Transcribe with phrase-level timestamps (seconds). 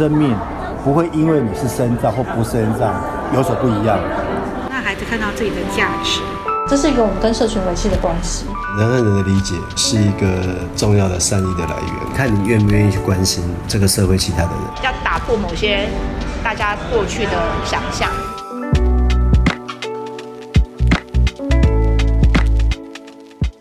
[0.00, 0.34] 生命
[0.82, 2.94] 不会因为你是身障或不是身障
[3.34, 3.98] 有所不一样。
[4.70, 6.22] 让孩子看到自己的价值，
[6.66, 8.46] 这是一个我们跟社群维系的关系。
[8.78, 14.60] 人和人的理解是一个重要的善意的来源，看你愿不愿意去关心这个社会其他的人。
[14.82, 15.86] 要打破某些
[16.42, 17.32] 大家过去的
[17.66, 18.08] 想象。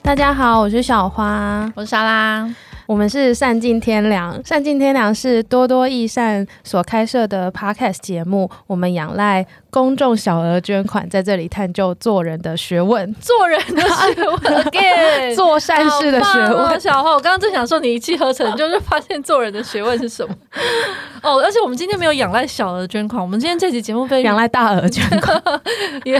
[0.01, 2.49] 大家好，我是小花，我是莎拉，
[2.89, 4.43] 我们是善尽天良。
[4.43, 16.79] 善尽天良是多多益善所开设的 Podcast 节目，我们仰赖公众小额捐款，在这里探究做人的学问，做人的学问， again，做善事的学问。
[16.79, 20.33] 小花，我刚刚正想说，你一气呵成，就是发现做人的学问是什么？
[21.21, 25.39] 哦，而且我们今天没有仰赖小额捐款，我们今天这期节目被仰赖大额捐款，
[26.05, 26.19] 也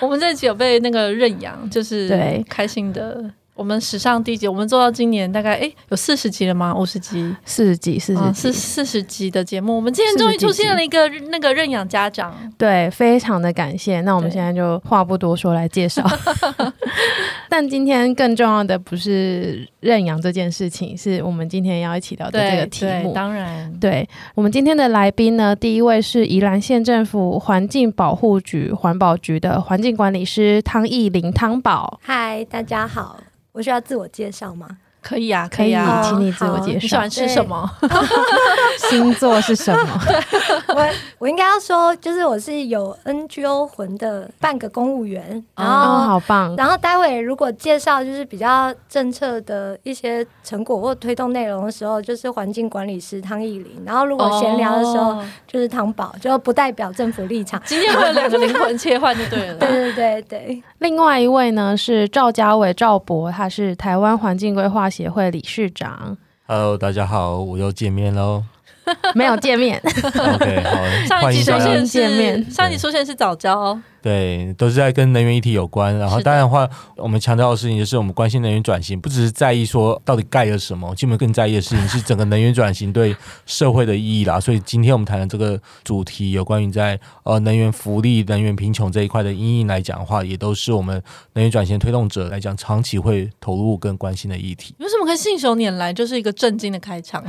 [0.00, 3.24] 我们这期有被那个认养，就是对开心的。
[3.54, 6.74] 我们史上第一集，我们做到今年大概哎有四十集了吗？
[6.74, 7.36] 五十集？
[7.44, 7.98] 四十集？
[7.98, 8.32] 四十集？
[8.34, 9.76] 是四十集的节目。
[9.76, 14.00] 我们今天终于出现了一个那个认养家长，对，非常的感谢。
[14.00, 16.02] 那我们现在就话不多说，来介绍。
[17.50, 23.12] 但今天更重要的不是认养这件事情，是我们今天要一起聊的这个题目。
[23.12, 32.00] 当然，对我们今天的来宾呢，第一位是宜兰县政府环境保护局环保局的环境管理师汤义林汤宝。
[32.02, 33.20] 嗨，大家好。
[33.52, 34.78] 我需要自我介绍吗？
[35.02, 36.78] 可以啊，可以啊，请你自我介绍。
[36.80, 37.68] 你喜欢吃什么？
[38.88, 40.00] 星座是什么？
[40.74, 46.54] 我我应该要说，就是我是有 NGO 魂的半个公务员，然后、哦、好棒。
[46.56, 53.82] 然后待会如果介绍就是比较政策的一些成果或推动内容的时候，就是环境管理师汤奕伶。
[53.84, 57.60] 然后如果闲聊的时候，就是汤宝，就不代表政府立场。
[57.66, 59.54] 今天会有两个灵魂切换就对了。
[59.60, 60.62] 对对对对。
[60.78, 66.18] 另外一位呢是赵家伟赵博，他是台湾环境规划协会理事长。
[66.46, 68.44] Hello，大家好，我又见面喽。
[69.14, 69.80] 没有见面。
[69.88, 73.80] OK，好，上一集出现见面，上一集出现是藻礁。
[74.02, 75.96] 对，都是在跟能源议题有关。
[75.96, 84.40] 然后当然的话，我们强调的事情就是我们关心能源转型，不只是在意说到底盖了什么，其实我们更在意的事情是整个能源转型对社会的意义啦。
[84.40, 91.00] 所以今天我们谈的这个主题，有关于在呃能源福利、能源贫穷这一块的阴影来讲的话，也都是我们
[91.34, 94.74] 能源转型推动者来讲长期会投入跟关心的议题。
[94.78, 97.24] 为什么可以信手拈来就是一个震惊的开场？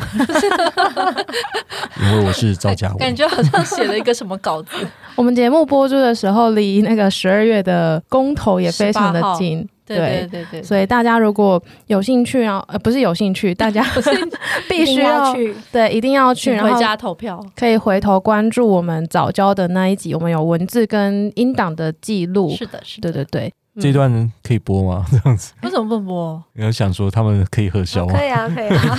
[2.02, 4.70] 因为我是赵家纬，感觉好像写了一个什么稿子。
[5.16, 10.64] 我们节目播出的时候，离那个十二月的公投也非常的近，对对对对。
[10.64, 13.86] 所以大家如果有兴趣啊，呃，不是 有兴趣，大家
[14.70, 17.44] 必须要去，对，一定要去，回家投票。
[17.56, 22.50] 可以回头关注我们早教的那一集，我们有文字跟音档的记录。
[22.52, 23.54] 是的，是的，对对对。
[23.80, 25.06] 这段可以播吗？
[25.10, 26.44] 这样子为什么不播？
[26.54, 28.14] 你要想说他们可以核销吗？
[28.16, 28.98] 可以啊，可以啊。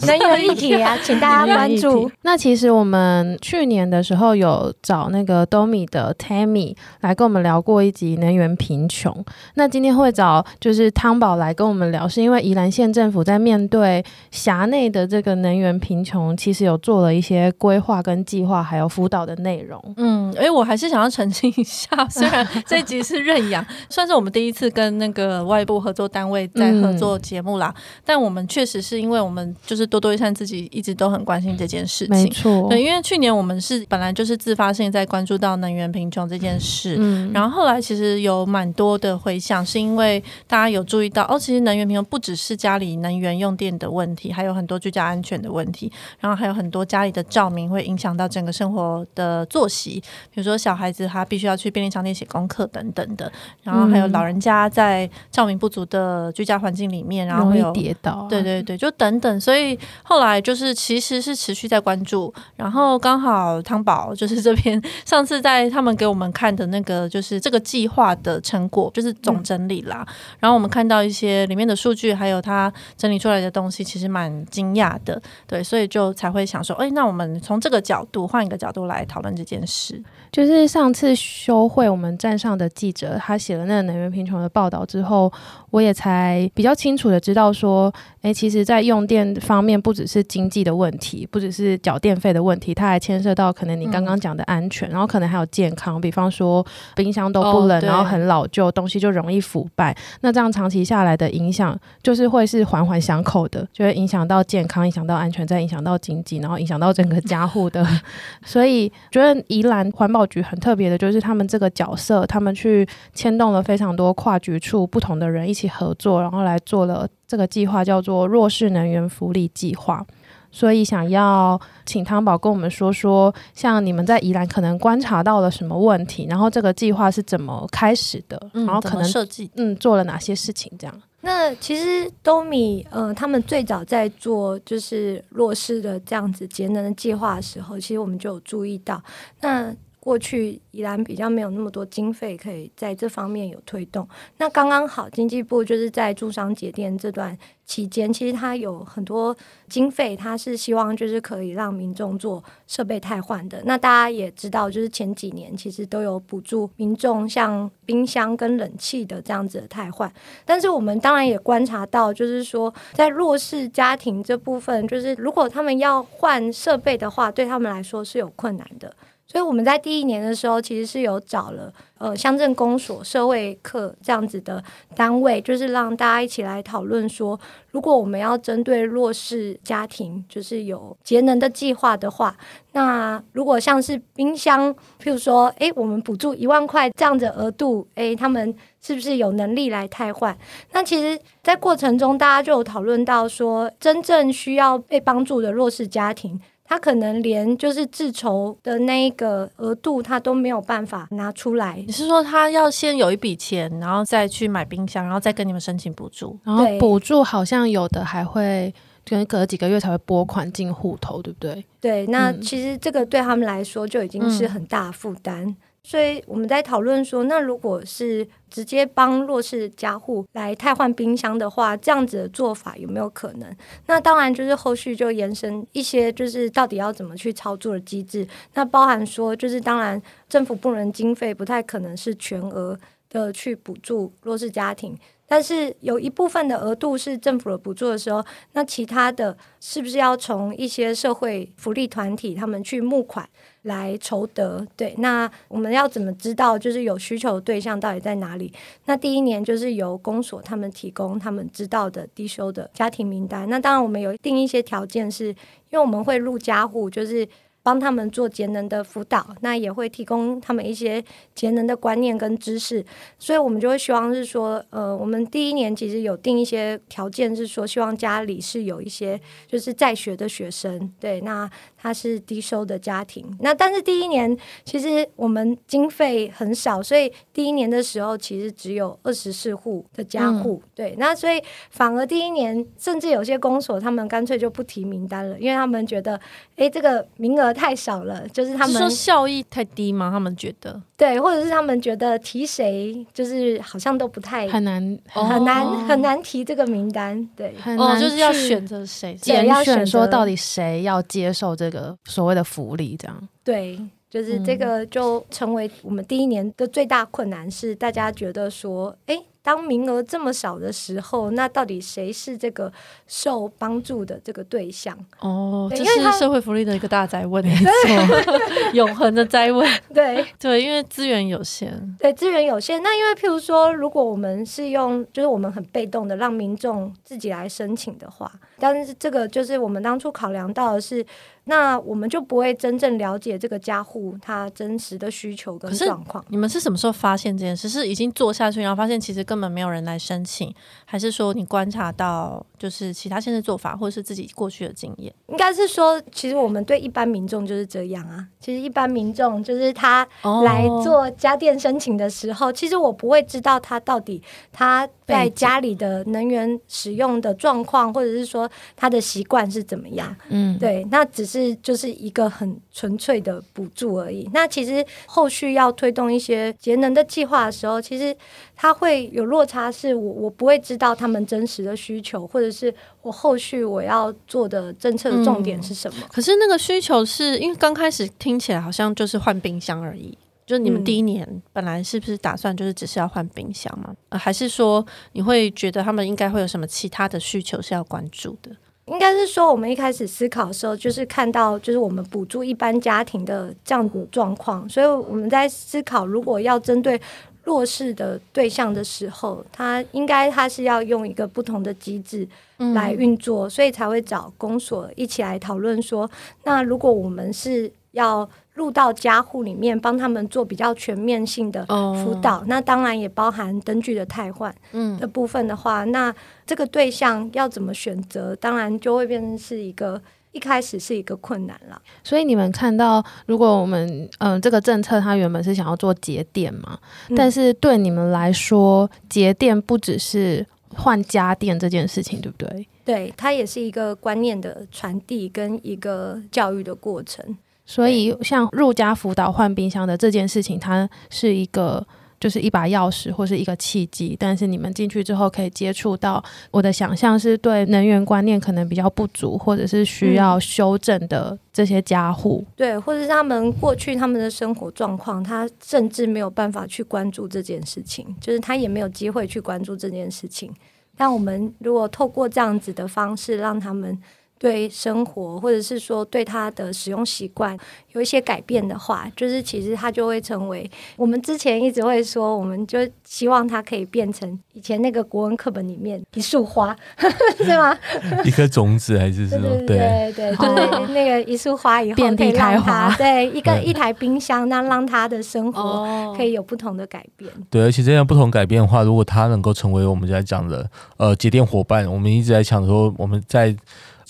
[0.06, 2.10] 能源议题啊，请大家关注。
[2.22, 9.24] 那其实我们去年的时候有找那个 Domi 的 Tammy 来跟我们聊过一集能源贫穷。
[9.54, 19.78] 那今天会找就是汤宝来跟我们聊，是因为宜兰县政府在面对辖内的这个能源贫穷，其实有做了一些规划跟计划，还有辅导的内容。
[19.98, 23.62] 嗯，哎，我还是想要澄清一下，虽然这一集是认养。
[23.90, 32.68] 算是我们第一次跟那个外部合作单位在合作节目啦，嗯、但我们确实是因为我们就是多多益善自己一直都很关心这件事情，没错。
[32.68, 45.90] 对，因为去年我们是本来就是自发性在关注到能源贫穷这件事，嗯，然后后来其实有蛮多的回响，是因为大家有注意到哦，其实能源贫穷不只是家里能源用电的问题，还有很多居家安全的问题，
[46.20, 50.00] 然后还有很多家里的照明会影响到整个生活的作息，
[50.32, 53.30] 比如说小孩子他必须要去便利商店写功课等等的，
[53.64, 53.79] 然后。
[53.86, 59.40] 还有老人家在照明不足的居家环境里面，然后会有跌倒，啊，对对对，就等等。
[59.40, 62.32] 所以后来就是其实是持续在关注。
[62.56, 70.04] 然后刚好汤宝就是这边上次在他们给我们看的那个就是这个计划的成果，就是总整理啦。
[70.06, 75.20] 嗯、然后我们看到一些里面的数据，还有他整理出来的东西，其实蛮惊讶的。
[75.46, 80.02] 对，所以就才会想说，哎，那我们从这个角度换一个角度来讨论这件事。
[80.32, 85.32] 就是上次休会，我们站上的记者他写了那个能源贫穷的报道之后，
[85.70, 96.64] 我也才比较清楚的知道说，哎，其实，在用电方面，不只是经济的问题，不只是缴电费的问题，它还牵涉到可能你刚刚讲的安全，嗯、然后可能还有健康，比方说
[96.96, 99.94] 冰箱都不冷，哦、然后很老旧，东西就容易腐败。
[100.22, 107.86] 那这样长期下来的影响，就是会是环环相扣的，就会影响到健康，影响到安全，再影响到经济，然后影响到整个家户的。
[108.42, 110.26] 所以，觉得宜兰环保。
[110.30, 120.04] 局很特别的，就是他们这个角色，他们去牵动了非常多跨局处不同的人一起合作，然后来做了这个计划，叫做弱势能源福利计划。
[120.52, 131.02] 所以想要请汤宝跟我们说说，像你们在宜兰可能观察到了什么问题，然后这个计划是怎么开始的，嗯、然后可能设计，嗯，做了哪些事情这样。
[131.20, 139.00] 那其实都米，呃，他们最早在做就是弱势的这样子节能的计划的时候，其实我们就有注意到，
[139.42, 139.72] 那
[140.10, 144.08] 过去宜兰比较没有那么多经费可以在这方面有推动。
[144.38, 149.36] 那刚刚好，经济部就是在住商节电这段期间，其实它有很多
[149.68, 153.62] 经费，它是希望就是可以让民众做设备汰换的。
[153.64, 160.12] 那大家也知道，就是前几年其实都有补助民众像冰箱跟冷气的这样子的汰换。
[160.44, 168.92] 但是我们当然也观察到，就是说在弱势家庭这部分，就是如果他们要换设备的话，对他们来说是有困难的。
[169.30, 174.60] 所以我们在第一年的时候，其实是有找了呃乡镇公所、社会课这样子的
[174.96, 177.38] 单位，就是让大家一起来讨论说，
[177.70, 182.36] 如果我们要针对弱势家庭，就是有节能的计划的话，
[182.72, 190.36] 那如果像是冰箱，譬如说，诶，我们补助一万块这样子额度，诶，他们是不是有能力来汰换？
[190.72, 196.40] 那其实，在过程中，大家就有讨论到说，真正需要被帮助的弱势家庭。
[196.70, 201.82] 他可能连就是自筹的那一个额度，他都没有办法拿出来。
[201.84, 206.38] 你是说他要先有一笔钱，然后再去买冰箱，然后再跟你们申请补助？
[206.44, 208.72] 然后补助好像有的还会，
[209.04, 211.64] 可能隔几个月才会拨款进户头，对不对？
[211.80, 215.44] 对，那其实这个对他们来说就已经是很大负担。
[215.44, 223.56] 嗯所以我们在讨论说，那如果是直接帮弱势家户来汰换冰箱的话，这样子的做法有没有可能？
[223.86, 228.26] 那当然就是后续就延伸一些，就是到底要怎么去操作的机制。
[228.54, 232.78] 那包含说，就是当然政府部门经费不太可能是全额
[233.08, 234.96] 的去补助弱势家庭。
[235.26, 238.22] 但是有一部分的额度是政府的补助的时候，
[238.52, 243.28] 那其他的是不是要从一些社会福利团体他们去募款
[243.62, 244.66] 来筹得？
[244.76, 248.52] 对，那我们要怎么知道就是有需求的对象到底在哪里？
[248.86, 253.48] 那第一年就是由公所他们提供他们知道的低收的家庭名单。
[253.48, 255.34] 那当然我们有定一些条件，是因
[255.72, 257.28] 为我们会入家户，就是。
[257.62, 261.04] 帮他们做节能的辅导，那也会提供他们一些
[261.34, 262.82] 节能的观念跟知识，
[263.18, 274.34] 所以我们就会希望是说，呃，我们第一年其实有定一些条件，是说希望家里是有一些就是在学的学生，对，那他是低收的家庭，那但是第一年
[274.64, 286.18] 其实我们经费很少，所以第一年的时候其实只有二十四户的家户，嗯、对，那所以反而第一年甚至有些公所他们干脆就不提名单了，因为他们觉得，
[286.56, 287.50] 哎，这个名额。
[287.60, 290.10] 太少了，就是他们说效益太低吗？
[290.10, 290.80] 他们觉得？
[290.96, 294.98] 对，或者是他们觉得提谁就是好像都不太很难。
[295.12, 303.28] 很难很难提这个名单，对，很难哦，就是要选择谁，也要选说到底谁要接受这个所谓的福利，这样。
[303.44, 303.78] 对，
[304.08, 309.22] 就是这个就成为我们第一年的最大困难，是大家觉得说，哎。
[309.42, 312.72] 当名额这么少的时候，那到底谁是这个
[313.06, 314.96] 受帮助的这个对象？
[315.20, 319.68] 哦，这是社会福利的一个大灾问，没错， 永恒的灾问。
[319.94, 322.82] 对 对，因为资源有限，对资源有限。
[322.82, 328.30] 那因为譬如说，如果我们是用，就是我们很被动的让民众自己来申请的话，
[328.60, 331.04] 但是这个就是我们当初考量到的是。
[331.44, 336.24] 那我们就不会真正了解这个家户他真实的需求跟状况。
[336.28, 337.68] 你们是什么时候发现这件事？
[337.68, 345.12] 是已经做下去，然后发现其实根本没有人来申请，还是说你观察到就是其他现在做法，或者是自己过去的经验？
[345.28, 348.28] 应该是说，其实我们对一般民众就是这样啊。
[348.38, 350.06] 其实一般民众就是他
[350.44, 360.14] 来做家电申请的时候，哦、其实我不会知道他到底他在家里的能源使用的状况，或者是说他的习惯是怎么样。
[360.28, 361.30] 嗯，对，那只是。
[361.30, 364.28] 是就是一个很纯粹的补助而已。
[364.34, 368.14] 那其实后续要推动一些节能的计划的时候，其实
[368.56, 376.00] 它会有落差，是我我不会知道他们真实的需求，或者是我后续我要做的政策的重点是什么。
[376.02, 380.18] 嗯，可是那个需求是因为刚开始听起来好像就是换冰箱而已。
[380.50, 383.94] 就你们第一年本来是不是打算就是只是要换冰箱吗？
[384.08, 388.50] 呃，还是说你会觉得他们应该会有什么其他的需求是要关注的？
[388.86, 397.00] 应该是说，我们一开始思考的时候，就是看到就是我们补助一般家庭的这样的状况，所以我们在思考，如果要针对
[397.44, 402.28] 弱势的对象的时候，他应该他是要用一个不同的机制
[402.74, 406.10] 来运作，所以才会找公所一起来讨论说，
[406.42, 408.28] 那如果我们是要。
[408.60, 412.44] 入到家户里面，帮他们做比较全面性的辅导，oh.
[412.46, 414.54] 那当然也包含灯具的汰换
[414.98, 416.14] 的部分的话，嗯、那
[416.46, 419.98] 这个对象要怎么选择，当然就会变成是一个
[420.32, 421.80] 一开始是一个困难了。
[422.04, 423.88] 所以你们看到，如果我们
[424.18, 432.68] 嗯、呃、这个政策它原本是想要做节电嘛，嗯、但是对你们来说，节电不只是换家电这件事情，对不对？
[432.84, 437.24] 对，它也是一个观念的传递跟一个教育的过程。
[437.64, 441.86] 所以像入家辅导换冰箱的这件事情，它是一个。
[442.20, 460.54] 就是一把钥匙或是一个契机，但是你们进去之后可以接触到，我的想象是对能源观念可能比较不足，或者是需要修正的这些家户，对，或者是他们过去他们的生活状况，他甚至没有办法去关注这件事情，就是他也没有机会去关注这件事情。
[460.94, 463.98] 但我们如果透过这样子的方式，让他们。
[464.40, 467.54] 对生活，或者是说对他的使用习惯
[467.92, 476.74] 有一些改变的话，就是其实他就会成为我们之前一直会说，我们就希望他可以变成以前那个国文课本里面一束花，
[477.36, 477.78] 是吗？
[478.24, 479.46] 一颗种子还是什么？
[479.66, 480.44] 对对对，就
[480.86, 487.30] 是 那个一束花以后可以让他对一个一台冰箱，那让他的生活可以有不同的改变。
[487.50, 490.66] 对，而且这样不同改变的话，如果他能够成为我们在讲的
[490.96, 493.54] 呃节电伙伴，我们一直在讲说我们在。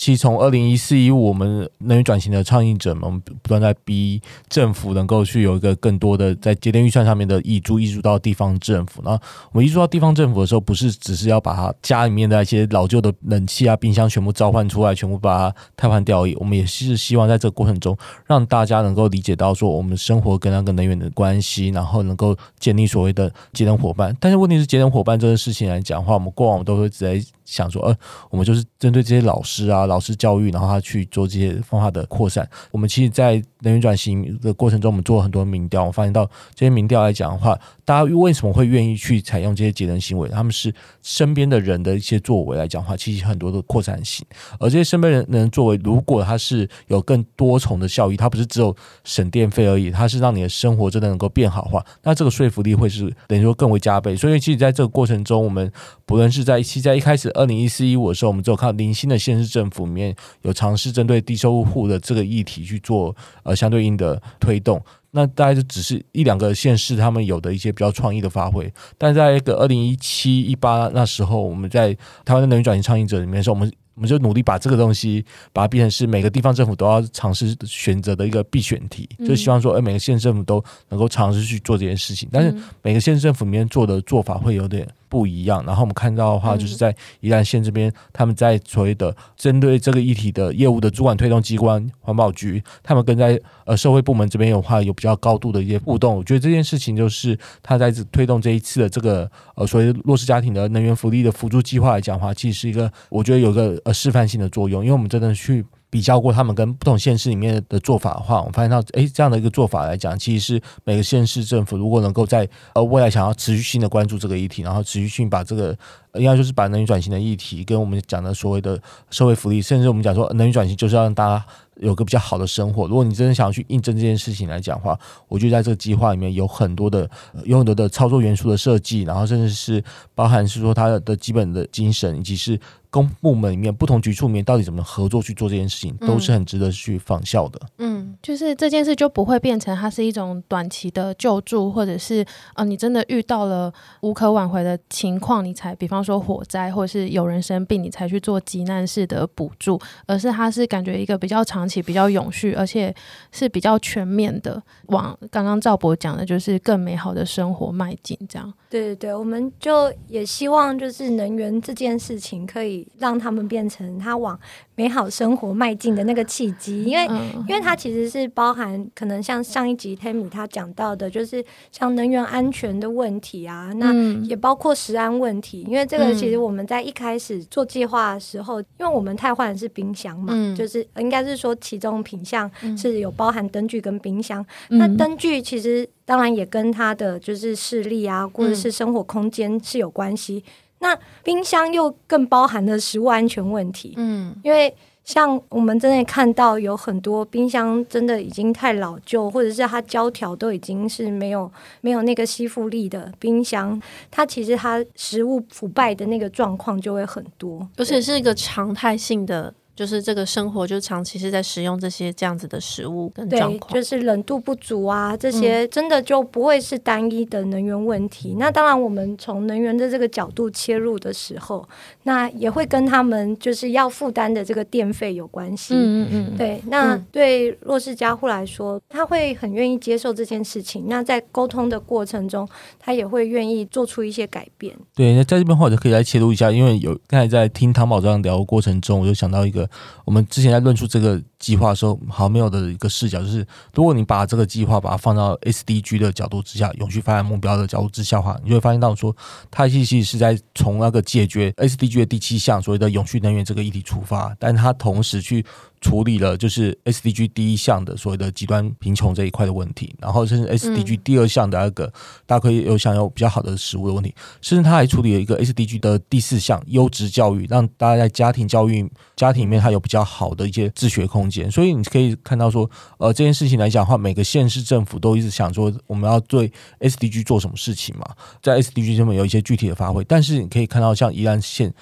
[0.00, 9.02] 其实从二零一四一五，我们能源转型的倡议者们，不断在逼政府能够去有一个更多的在节电预算上面的挹注，挹注到地方政府。
[9.04, 16.34] 然后我们挹注到地方政府的时候，不是只是要把它家里面的一些老旧的冷气啊、冰箱全部召唤出来，全部把它汰换掉而已。
[16.36, 24.16] 我们也是希望在这个过程中，让大家能够理解到说，我们生活跟那个能源的关系，然后能够建立所谓的节能伙伴。
[24.18, 27.94] 但是问题是，节能伙伴这个事情来讲的话，我们过往都会直接想说，呃，
[28.30, 29.88] 我们就是针对这些老师啊。
[29.90, 32.48] 老师教育，然后他去做这些方法的扩散。
[32.70, 40.28] 我们其实，在能源转型的过程中，我们做了很多民调，我发现到这些民调来讲的话，大家为什么会愿意去采用这些节能行为？
[40.28, 44.24] 他们是身边的人的一些作为来讲话，其实很多的扩散性。
[44.60, 54.14] 而这些身边人能作为，如果他是有更多重的效益，它不是只有省电费而已，它是让你的生活真的能够变好的话，那这个说服力会是等于说更为加倍。
[54.14, 55.70] 所以，其实在这个过程中，我们
[56.06, 59.79] 不论是在其实在一开始二零一四一五的时候，我们只有看到零星的县市政府。
[59.86, 64.82] 里面有尝试针对低收入户的这个议题去做呃相对应的推动，
[65.12, 71.92] 那大概就只是一两个县市他们有的一些比较创意的发挥，但在一个二零一七一八那时候，我们在
[72.24, 84.86] 台湾的能源转型倡议者里面的时候，我们我们就努力把这个东西把它变成是每个地方政府都要尝试选择的一个必选题，就希望说，哎，每个县政府都能够尝试去做这件事情，但是每个县政府里面做的做法会有点。
[85.10, 96.14] 不一样，然后我们看到的话，就是在宜兰县这边，他们在所谓的针对这个议题的业务的主管推动机关环保局，他们跟在呃社会部门这边的话有比较高度的一些互动。
[96.14, 105.64] 我觉得这件事情就是他在推动这一次的这个呃所谓弱势家庭的能源福利的辅助计划来讲的话，其实是一个我觉得有个呃示范性的作用，因为我们真的去。
[105.92, 115.76] 比较过他们跟不同县市里面的做法的话，我们发现到，哎，这样的一个做法来讲，其实是每个县市政府如果能够在呃未来想要持续性的关注这个议题，然后持续性把这个，
[116.14, 118.80] 应该就是把能源转型的议题跟我们讲的所谓的
[119.10, 121.44] 社会福利，甚至我们讲说能源转型就是要让大家
[121.80, 122.86] 有个比较好的生活。
[122.86, 127.10] 如果你真的想要去印证这件事情来讲的话，我觉得在这个计划里面有很多的
[127.42, 129.82] 有很多的操作元素的设计，然后甚至是
[130.14, 132.56] 包含是说它的基本的精神以及是。
[132.90, 137.60] 公部门里面不同局处里面到底怎么合作去做这件事情，都是很值得去仿效的。
[137.78, 152.92] 嗯，就是这件事就不会变成它是一种短期的救助，或者是呃，你真的遇到了无可挽回的情况，你才比方说火灾，或者是有人生病，你才去做急难式的补助，而是它是感觉一个比较长期、比较永续，而且
[153.30, 158.18] 是比较全面的，往刚刚赵博讲的，就是更美好的生活迈进。
[158.28, 162.79] 这样，对对对，我们就也希望就是能源这件事情可以。
[162.98, 164.38] 让他们变成他往
[164.74, 167.04] 美好生活迈进的那个契机，因为
[167.48, 173.92] 因为它其实是包含可能像上一集 Tammy 他讲到的，就是像能源安全的问题啊，那
[174.24, 175.62] 也包括食安问题。
[175.68, 184.44] 因为这个其实我们在一开始做计划的时候，因为我们太换的是冰箱嘛，就是应该是说其中品项是有包含灯具跟冰箱。
[184.68, 190.42] 那灯具其实当然也跟他的就是视力啊，或者是生活空间是有关系。
[190.80, 209.52] 那冰箱又更包含了食物安全问题，嗯，因为像我们真的看到有很多冰箱真的已经太老旧，或者是它胶条都已经是没有没有那个吸附力的冰箱，它其实它食物腐败的那个状况就会很多，而且是一个常态性的。
[209.80, 218.34] 就是这个生活就长期是在使用这些这样子的食物跟状况，对，就是冷度不足啊，这些真的就不会是单一的能源问题。
[218.34, 221.66] 嗯、那当然，我们从能源的这个角度切入的时候，
[222.02, 225.72] 那也会跟他们就是要负担的这个电费有关系。
[225.74, 226.60] 嗯嗯嗯，对。
[226.66, 230.84] 那对弱势家户来说，他会很愿意接受这件事情。
[230.88, 232.46] 那在沟通的过程中，
[232.78, 234.76] 他也会愿意做出一些改变。
[234.94, 239.69] 对，那在这边的话，我就可以来切入一下，因为有刚才在听汤宝这样聊的过程中，我就想到一个，
[240.04, 243.44] 我们之前在论述这个计划的时候，好像没有的一个视角，就是
[243.74, 249.16] 如果你把这个计划把它放到 SDG 的角度之下，永续发展目标的角度之下的话，你就会发现到说，
[249.50, 255.44] 它其实是在从那个解决 SDG 的第七项所谓的永续能源这个议题出发，但它同时去。
[255.82, 261.90] 处理了就是 SDG 第一项的所谓的极端贫穷这一块的问题，然后甚至 SDG 第二项的那个
[262.26, 272.68] 大家可以有享有比较好的食物的问题，甚至他还处理了一个 SDG 的第四项优质教育，让大家在家庭教育家庭里面他有比较好的一些自学空所以你可以看到说，
[272.98, 278.06] 呃，这件事情来讲的话，每个县市政府都一直想说我们要对 SDG 做什么事情嘛，
[278.42, 281.72] 在 SDG 上面有一些具体的发挥，但是你可以看到像宜兰县。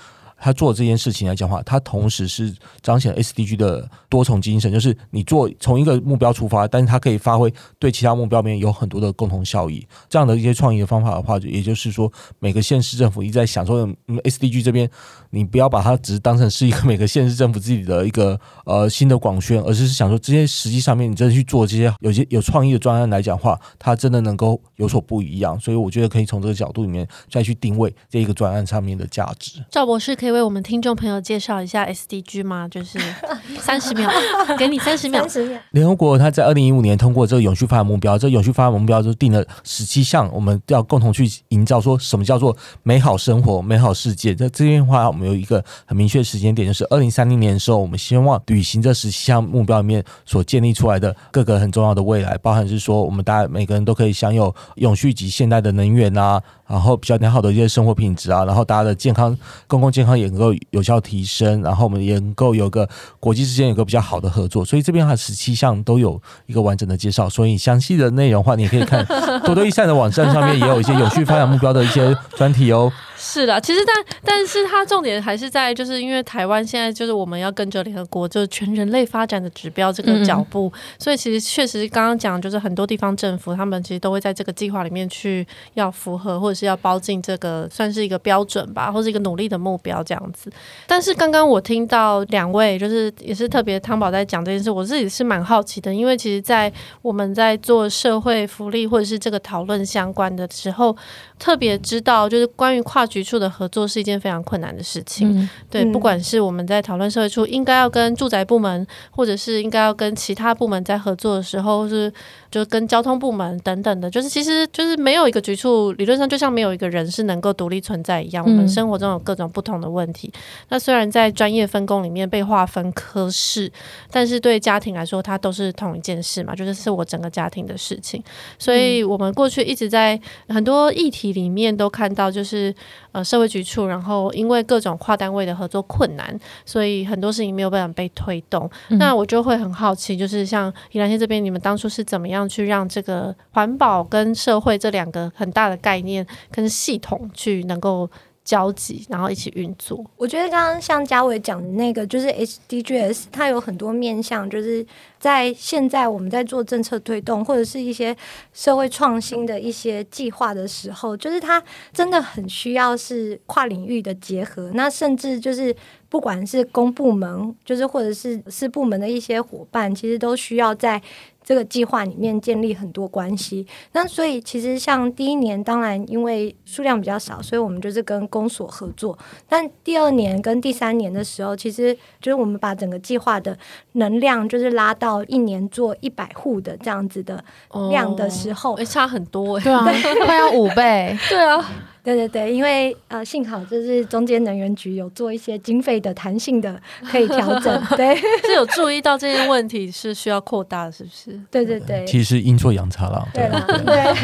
[0.40, 9.84] 他做这件事情来讲的话，他同时是彰显 SDG 的多重精神，就是你做从一个目标出发，但是它可以发挥对其他目标面有很多的共同效益。
[10.08, 14.88] 这样的一些创意的方法的话，也就是说，每个县市政府一直在想说，嗯，SDG 这边
[15.30, 25.58] 你不要把它只是当成是一个每个县市政府自己的一个呃新的广宣，而是想说这些实际上面你真的去做这些有些有创意的专案来讲话，它真的能够有所不一样。
[25.58, 29.60] 所以我觉得可以从这个角度里面再去定位这一个专案上面的价值。
[29.72, 30.27] 赵博士可以。
[30.28, 32.68] 可以为我们听众朋友介绍一下 SDG 吗？
[32.68, 32.98] 就是
[33.58, 34.10] 三十秒，
[34.58, 35.26] 给你三十秒。
[35.70, 44.34] 联合国它在二零一五年通过这个永续发展目标，这個永续发展目标就定了十七项，我们要共同去营造说什么叫做美好生活、美好世界。
[44.34, 56.42] 这这边的话，我们有一个很明确的时间点，就是二零三零年的时候，我们希望履行这十七项目标里面所建立出来的各个很重要的未来，包含是说我们大家每个人都可以享有永续及现代的能源啊。
[56.68, 64.64] 然后比较良好的一些生活品质啊，然后大家的健康、公共健康也能够有效提升，然后我们也能够有个国际之间有个比较好的合作。
[64.64, 67.28] 所以这边还有十七项都有一个完整的介绍。
[67.28, 69.04] 所以详细的内容的话，你可以看
[69.44, 72.92] 多多益善的网站上面也有一些永续发展目标的一些专题哦。
[73.20, 90.48] 是的，其实但但是它重点还是在，就是因为台湾现在就是我们要跟着联合国就是全人类发展的指标这个脚步，嗯、所以其实确实刚刚讲就是很多地方政府他们其实都会在这个计划里面去要符合或者是要包进这个算是一个标准吧，或是一个努力的目标这样子。
[90.86, 100.96] 但是刚刚我听到两位就是也是特别汤宝在讲这件事，我自己是蛮好奇的，因为其实，在我们在做社会福利或者是这个讨论相关的时候，
[101.36, 112.12] 特别知道就是关于跨局处的合作是一件非常困难的事情，嗯、对，不管是我们在讨论社会处应该要跟住宅部门，或者是应该要跟其他部门在合作的时候，是
[112.50, 118.44] 就跟交通部门等等的，就是其实就是没有一个局处，理论上就像没有一个人是能够独立存在一样。
[118.44, 123.70] 我们生活中有各种不同的问题，嗯、那虽然在专业分工里面被划分科室，
[124.10, 128.22] 但是对家庭来说，它都是同一件事嘛，就是是我整个家庭的事情。
[128.58, 132.74] 所以我们过去一直在很多议题里面都看到，就是。
[133.12, 138.70] 呃，社会局处，然后因为各种跨单位的合作困难，所以很多事情没有办法被推动。
[138.88, 148.08] 嗯、那我就会很好奇，就是像宜兰县这边，你们当初是怎么样去让这个环保跟社会这两个很大的概念跟系统去能够
[148.48, 150.02] 交集，然后一起运作？
[150.16, 154.86] 我觉得刚刚像嘉伟讲的那个，就是 H D G S，它有很多面向，就是。
[155.20, 158.16] 在现在我们在做政策推动或者是一些
[158.52, 161.60] 社会创新的一些计划的时候，就是它
[161.92, 164.70] 真的很需要是跨领域的结合。
[164.74, 165.74] 那甚至就是
[166.08, 171.02] 不管是公部门，就是或者是私部门的一些伙伴，其实都需要在
[171.48, 173.66] 这个计划里面建立很多关系。
[173.92, 179.18] 那所以其实像第一年，当然因为数量比较少，所以我们就是跟公所合作。
[179.48, 183.56] 但第二年跟第三年的时候，其实就是我们把整个计划的
[183.92, 185.24] 能量就是拉到。
[185.28, 187.44] 一年做一百户的这样子的
[187.90, 189.84] 量的时候，哦欸、差很多对啊，
[190.24, 191.64] 快要五倍， 对啊。
[192.08, 201.38] 对对对，因为呃，幸好就是中间能源局有做一些经费的弹性的可以调整， 对，是有注意到这些问题是需要扩大，是不是？
[201.52, 204.14] 对对对，其实是阴错阳差了，对了，对，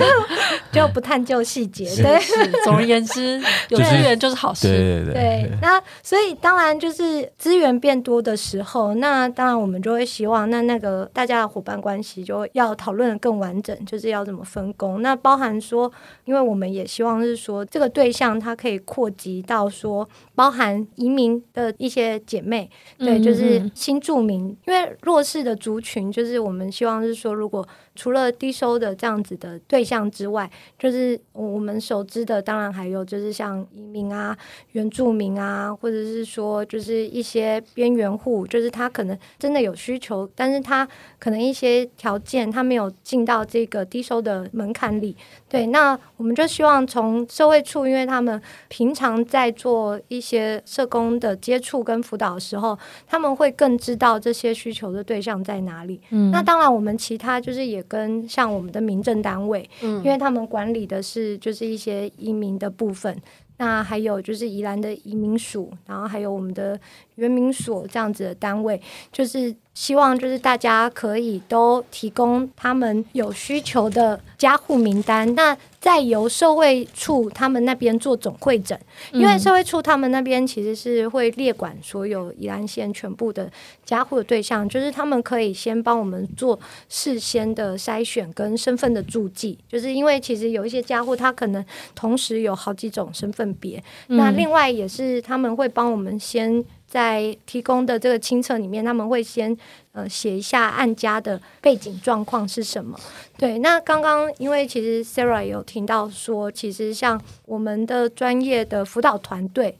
[0.73, 2.33] 就不探究细节，对，是。
[2.65, 5.51] 总而言之， 有资源就是好事，对对对。
[5.61, 15.03] 那所以当然就是资源变多的时候，那当然我们就会希望，那那个大家的伙伴关系就要讨论的更完整，就是要怎么分工。
[15.03, 15.93] 那包含说，
[16.25, 17.63] 因为我们也希望是说。
[17.75, 34.37] 这个对象它可以扩及到说，包含移民的一些姐妹，对，就是新住民，因为弱势的族群，就是我们希望是说，如果除了低收的这样子的对象之外，就是我们熟知的，当然还有就是像移民啊、
[34.73, 40.87] 原住民啊，或者是说就是一些边缘户，就是他可能真的有需求，但是他
[41.21, 45.17] 可能一些条件他没有进到这个低收的门槛里。
[45.49, 52.77] 对，那我们就希望从社会处，因为他们平常在做一些社工的接触跟辅导的时候，
[53.07, 56.01] 他们会更知道这些需求的对象在哪里。
[56.11, 57.84] 嗯，那当然我们其他就是也。
[57.89, 63.17] 跟像我们的民政单位，嗯，因为他们管理的是就是一些移民的部分，
[63.59, 66.79] 那还有就是宜兰的移民署，然后还有我们的
[67.15, 68.81] 原民所这样子的单位，
[69.13, 75.57] 就是希望就是大家可以都提供他们有需求的加户名单，那。
[75.85, 78.81] 再由社会处他们那边做总会诊，
[79.13, 83.53] 因为社会处他们那边其实是会列管所有宜兰县全部的
[83.85, 91.63] 家户的对象，就是他们可以先帮我们做事先的筛选跟身份的注记，就是因为其实有一些家户他可能
[91.95, 96.65] 同时有好几种身份别，那另外也是他们会帮我们先。
[96.95, 99.57] 在提供的这个清册里面，他们会先
[99.91, 102.97] 呃写一下案家的背景状况是什么。
[103.37, 109.77] 对，那刚刚因为其实 Sarah 有听到说，其实像我们的专业的辅导团队，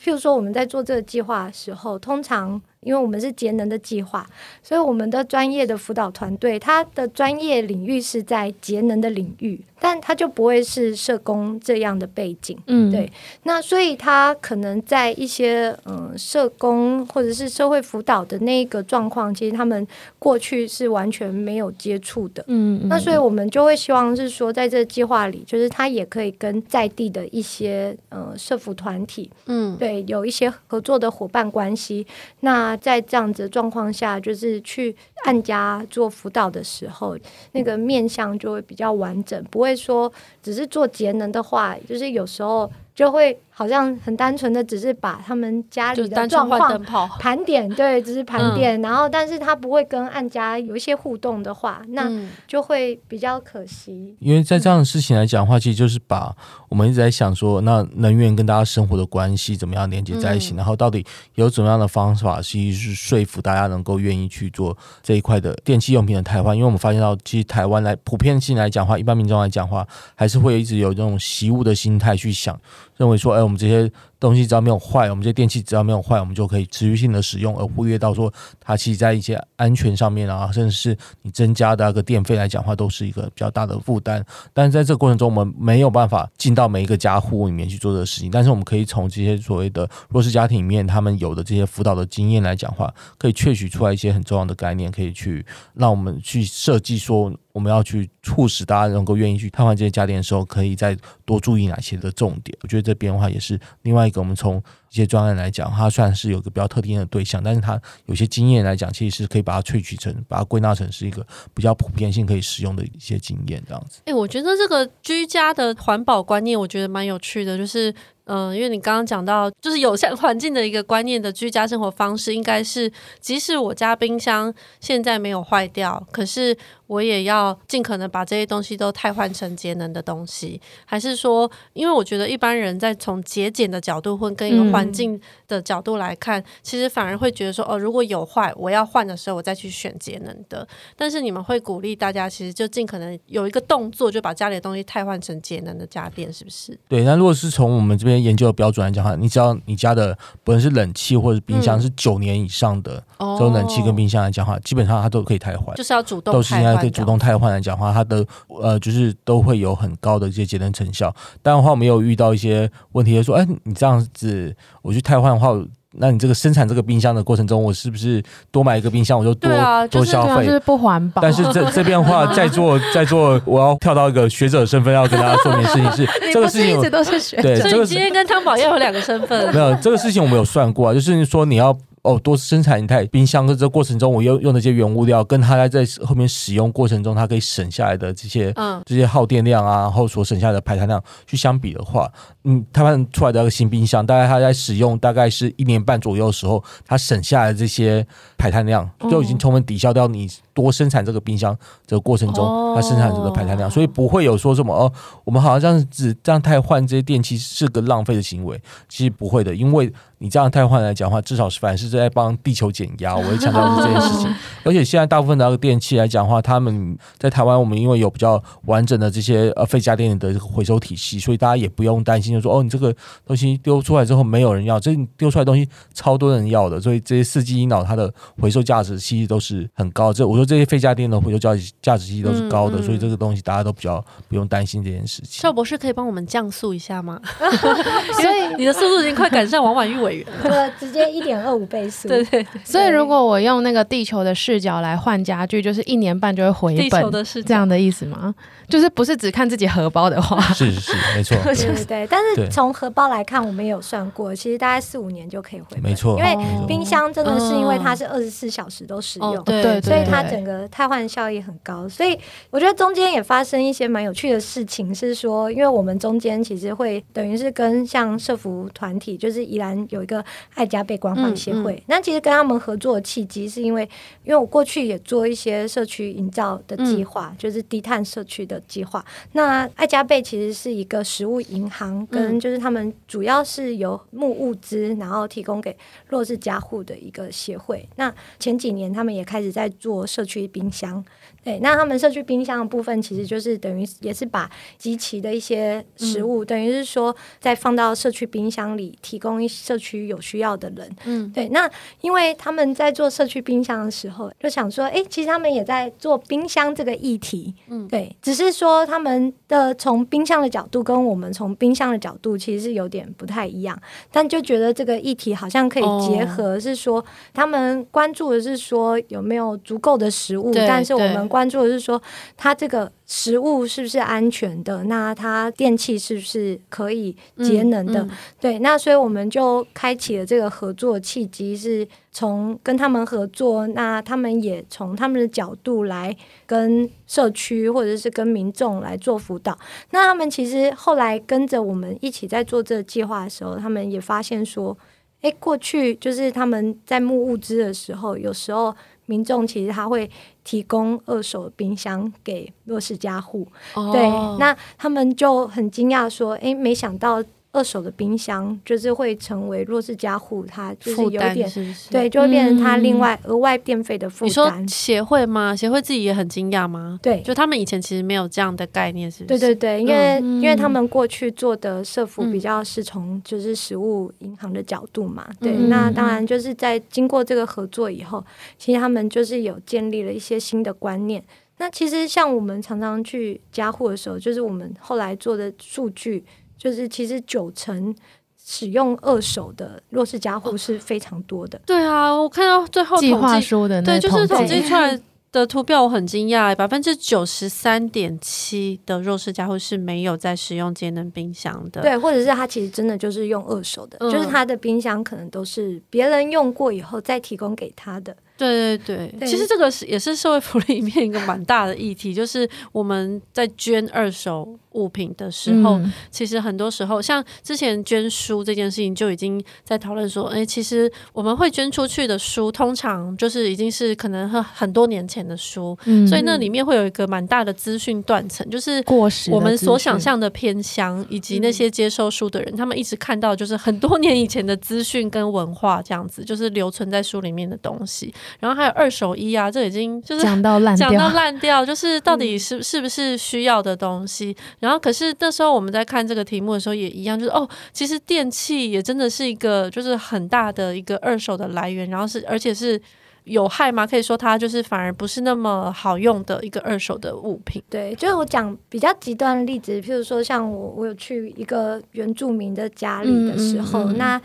[0.00, 2.62] 譬如说我们在做这个计划的时候，通常。
[2.82, 4.26] 因为我们是节能的计划，
[4.62, 13.10] 所以我们的专业的辅导团队，他的专业领域是在节能的领域，但他就不会是社工这样的背景，嗯，对。
[13.44, 19.86] 那所以他可能在一些嗯、呃、社工或者是社会辅导的那个状况，其实他们
[20.18, 22.88] 过去是完全没有接触的，嗯，嗯。
[22.88, 32.04] 那所以我们就会希望是说，在这个计划里，就是他也可以跟在地的一些呃社服团体，嗯，对，有一些合作的伙伴关系，
[32.40, 32.71] 那。
[32.76, 37.16] 在这样子的状况下，就是去按家做辅导的时候，
[37.52, 42.70] 那个面向就会比较完整，不会说只是做节能的话，就是有时候。
[42.94, 46.82] 就会好像很单纯的，只是把他们家里的状况
[47.18, 52.10] 盘点，对，只是盘点，嗯、然后但是他不会跟按家有一些互动的话，那
[52.46, 54.14] 就会比较可惜。
[54.20, 56.34] 因为在这样的事情来讲的话，其实就是把
[56.68, 61.04] 我们一直在想说，那能源跟大家生活的关系怎么样连接在一起，嗯、然后到底
[61.36, 66.54] 有怎么样的方法，其实是说服大家能够愿意去做这一块的电器用品的汰换。
[66.54, 72.58] 因为我们发现到，其实台湾来普遍性来讲的话，一般民众来讲的话，还是会一直有这种习物的心态去想。
[72.96, 73.90] 认为说，哎，我们这些
[74.22, 84.24] 东西只要没有坏，我们这些电器只要没有坏，我们就可以持续性的使用，而忽略到说，它其实在一些安全上面啊，甚至是你增加的那个电费来讲话，都是一个比较大的负担。
[84.52, 97.32] 但是在这个过程中，我们没有办法进到每一个家户里面去做这个事情，但是我们可以从这些所谓的弱势家庭里面，他们有的这些辅导的经验来讲话，可以萃取出来一些很重要的概念，可以去让我们去设计说。
[97.52, 102.56] 我们要去促使大家能够愿意去汰换这些家电的时候，可以再多注意哪些的重点？
[102.62, 114.02] 我觉得这边的话也是另外个，我们从一些专案来讲，它算是有个比较特定的对象，但是它有些经验来讲，其实是可以把它萃取成，把它归纳成是一个比较普遍性可以使用的一些经验这样子。
[114.04, 117.92] 哎，我觉得这个居家的环保观念，我觉得蛮有趣的，就是。
[118.34, 122.90] 嗯，因为你刚刚讲到，就是友善环境的一个观念的居家生活方式，应该是
[123.20, 130.58] 即使我家冰箱现在没有坏掉，可是我也要尽可能把这些东西都汰换成节能的东西。
[130.86, 140.66] 还是说，因为我觉得一般人在从节俭的角度或跟一个环境的角度来看，嗯、其实反而会觉得说，哦，如果有坏，我要换的时候，我再去选节能的。
[140.96, 146.74] 但是你们会鼓励大家，其实就尽可能有一个动作，就把家里的东西汰换成节能的家电，是不是？
[146.88, 147.04] 对。
[147.04, 148.21] 那如果是从我们这边。
[148.22, 161.14] 研究的标准来讲哈，你只要你家的不论是冷气或者冰箱是九年以上的，这种冷气跟冰箱来讲话，基本上它都可以汰换，就是要主动都是应该可以主动汰换来讲话，它的呃就是都会有很高的这些节能成效。
[161.42, 165.52] 当然的话，我们有遇到一些问题，就说，哎，你这样子我去汰换的话。
[165.94, 170.46] 那你这个生产这个冰箱的过程中，我是不是多买一个冰箱，我就多、啊、多消费？
[170.46, 171.20] 就是不环保。
[171.20, 177.42] 但是这这边的话， 在座在座，我要跳到一个学者的身份，要跟大家说明的事情是， 这个事情一直都是学者。
[177.42, 179.54] 对，所以今天跟汤宝要有两个身份。
[179.54, 181.76] 没有这个事情，我们有算过啊，就是说你要。
[182.02, 188.82] 哦，多生产一台冰箱的这过程中，我用用的这些原物料，跟它在后面使用过程中，它可以省下来的这些嗯。
[188.84, 192.10] 这些耗电量啊，然后所省下来的排碳量去相比的话，
[192.42, 198.04] 嗯，他们出来的一个新冰箱，大概它在使用大概是一年半左右的时候，它省下来的这些
[198.36, 204.92] 排碳量就已经充分抵消掉你多生产这个冰箱这个过程中它生产这个排碳量，所以不会有说什么哦，
[205.24, 209.92] 我们好像这样子这样太换这些电器是个浪费的行为，其实不会的，因为。
[210.22, 213.10] 你这样太换来讲的话，至少是反而是在帮地球减压。
[213.18, 214.32] 我会强调是这件事情。
[214.62, 222.94] 而且现在大部分的那个电器来讲的话，他们在台湾，我们因为有比较完整的这些呃废家电的回收体系，所以大家也不用担心，就说哦，你这个
[223.26, 230.12] 东西丢出来之后没有人要，这你丢出来的东西超多人要的，所以这些四季一脑它的回收价值其实都是很高。
[230.12, 235.40] 这我说这些废家电的回收价值价值其实都是高的，所以这个东西大家都比较不用担心这件事情。
[235.40, 237.20] 邵博士可以帮我们降速一下吗？
[237.38, 240.70] 所以你的速度已经快赶上王婉玉委员了。
[240.78, 242.60] 直接一点二五倍速，对对，对。
[242.64, 248.34] 所以如果我用那个地球的视角来换家具，就是一年半就会回本，地球的视角这样的意思吗？
[248.68, 252.06] 就是不是只看自己荷包的话，是是是，没错， 对对对。
[252.08, 256.18] 但是从荷包来看，我们也有算过，其实大概四五年就可以回本，没错。
[256.18, 261.88] 因为冰箱真的是因为它是二十四小时都使用，哦、对，对，对，所以它整个汰换效益很高。
[261.88, 262.18] 所以
[262.50, 273.82] 我觉得中间也发生一些蛮有趣的事情，是说，因为我们中间其实会等于是跟像社服团体，就是宜兰有一个爱家被关怀协会，那、其实跟他们合作的契机是因为，
[274.24, 279.04] 因为我过去也做一些社区营造的计划、嗯，就是低碳社区的计划。
[279.32, 285.76] 那爱家贝其实是一个食物银行，跟就是他们主要是由木物资，然后提供给
[286.08, 287.88] 弱势家户的一个协会。
[287.96, 291.04] 那前几年他们也开始在做社区冰箱。
[291.44, 300.88] 对，那他们社区冰箱的部分，其实就是等于也是把集齐的一些食物，嗯、等于是说再放到社区冰箱里，提供社区有需要的人。
[301.04, 301.48] 嗯，对。
[301.48, 301.68] 那
[302.00, 307.52] 因为他们在做社区冰箱的时候，就想说，哎，其实他们也在做冰箱这个议题。
[307.66, 308.14] 嗯，对。
[308.22, 313.76] 只是说他们的从冰箱的角度跟我们从冰箱的角度其实是有点不太一样，
[314.12, 321.28] 但就觉得这个议题好像可以结合，是说他们关注的是说有没有足够的食物，但是我们。
[321.32, 322.00] 关注的是说，
[322.36, 324.84] 它这个食物是不是安全的？
[324.84, 328.02] 那它电器是不是可以节能的？
[328.02, 336.14] 嗯嗯、对，那所以我们就开启了这个合作契机，是从跟他们合作，那他们也从他们的角度来
[336.44, 339.58] 跟社区或者是跟民众来做辅导。
[339.92, 344.76] 那他们其实后来跟着我们一起在做这个计划的时候，他们也发现说，
[345.22, 348.76] 诶，过去就是他们在募物资的时候，有时候。
[349.06, 350.10] 民众其实他会
[350.44, 353.92] 提供二手冰箱给弱势家户，oh.
[353.92, 364.28] 对，那他们就很惊讶说：“哎，没想到。”二手的冰箱就是会成为弱势家户，他就是有点是是对，就会变成他另外额外电费的负担。
[364.28, 365.54] 你说协会吗？
[365.54, 366.98] 协会自己也很惊讶吗？
[367.02, 369.38] 对，就他们以前其实没有这样的概念，是不是？
[369.38, 378.24] 对对对，因为、嗯、因为他们过去做的社福比较是从就是食物银行的角度嘛，嗯、对，那当然就是在经过这个合作以后，
[378.56, 381.22] 其实他们就是有建立了一些新的观念。
[381.58, 386.24] 那其实像我们常常去家户的时候，就是我们后来做的数据。
[386.62, 387.92] 就是其实九成
[388.38, 391.60] 使用二手的弱势家户是非常多的。
[391.66, 394.96] 对啊，我看到最后计划书的那对，就是统计出来
[395.32, 401.82] 的图表，我很惊讶，百分之九十三点七的弱势家户是没有在使用节能冰箱的。
[401.82, 408.16] 对，或者是他其实真的就是用二手的，嗯、就是他的冰箱可能都是别人用过以后再提供给他的。
[408.42, 438.12] 对对对，对，其实这个是也是社会福利里面一个蛮大的议题，就是我们在捐二手物品的时候，嗯、其实很多时候，像之前捐书这件事情，就已经在讨论说，哎，其实我们会捐出去的书，通常就是已经是可能很很多年前的书，嗯、所以那里面会有一个蛮大的资讯断层，就是过时，我们所想象的偏乡以及那些接收书的人，他们一直看到就是很多年以前的资讯跟文化这样子，就是留存在书里面的东西。
[438.40, 444.36] 然后还有二手衣啊，这已经就是讲到烂掉，讲到烂掉， 就是到底是、嗯、是不是需要的东西。
[444.60, 452.80] 然后可是那时候我们在看这个题目的时候也一样，就是哦，其实电器也真的是一个就是很大的一个二手的来源，然后是而且是
[453.24, 453.86] 有害吗？
[453.86, 457.62] 可以说它就是反而不是那么好用的一个二手的物品。
[457.70, 464.22] 对，就是我讲比较极端的例子，譬如说像我我有去一个原住民的家里的时候，嗯嗯嗯、那。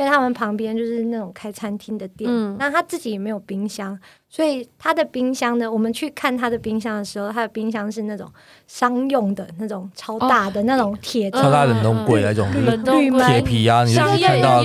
[0.00, 3.98] 因为他们旁边就是那种开餐厅的店，嗯，那他自己也没有冰箱，
[4.30, 8.30] 所以它的冰箱呢，我们去看它的冰箱的时候，它的冰箱是那种
[8.68, 12.48] 商用的那种超大的那种铁，超大冷冻柜那种
[13.26, 14.62] 铁皮啊，你就看到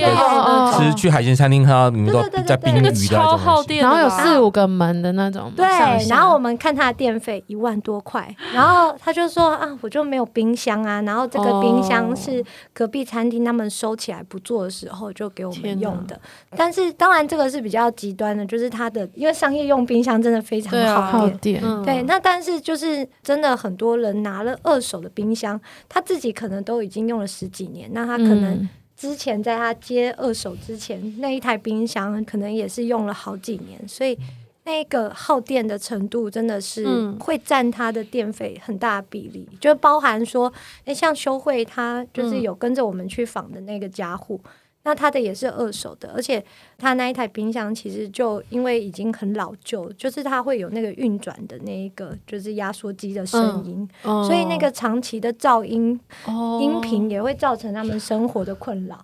[0.78, 5.52] 其实去海鲜餐厅看到你们都在冰鱼的那种，然后有四五个门的那种。
[5.56, 5.66] 对，
[6.08, 16.16] 然后我们看它的电费一万多块，然后他就说啊，我就没有冰箱啊，然后这个冰箱是隔壁餐厅他们收起来不做的时候就给我们用的。
[16.56, 20.72] 但是当然这个是比较极端的，就是它的因为商业用冰箱真的非常
[21.10, 34.18] 耗电，对，那但是就是真的很多人拿了二手的冰箱，他自己可能都已经用了十几年，那他可能之前在他接二手之前那一台冰箱可能也是用了好几年，所以
[34.64, 36.86] 那个耗电的程度真的是
[37.20, 40.52] 会占他的电费很大比例，就包含说，
[40.84, 44.40] 哎，像修慧他就是有跟着我们去访的那个家户。
[44.86, 46.40] 那他的也是二手的，而且
[46.78, 58.96] 他那一台冰箱其实就因为已经很老旧，就是它会有那个运转的那一个就是压缩机的声音，嗯、所以那个长期的噪音、哦、音频也会造成他们生活的困扰。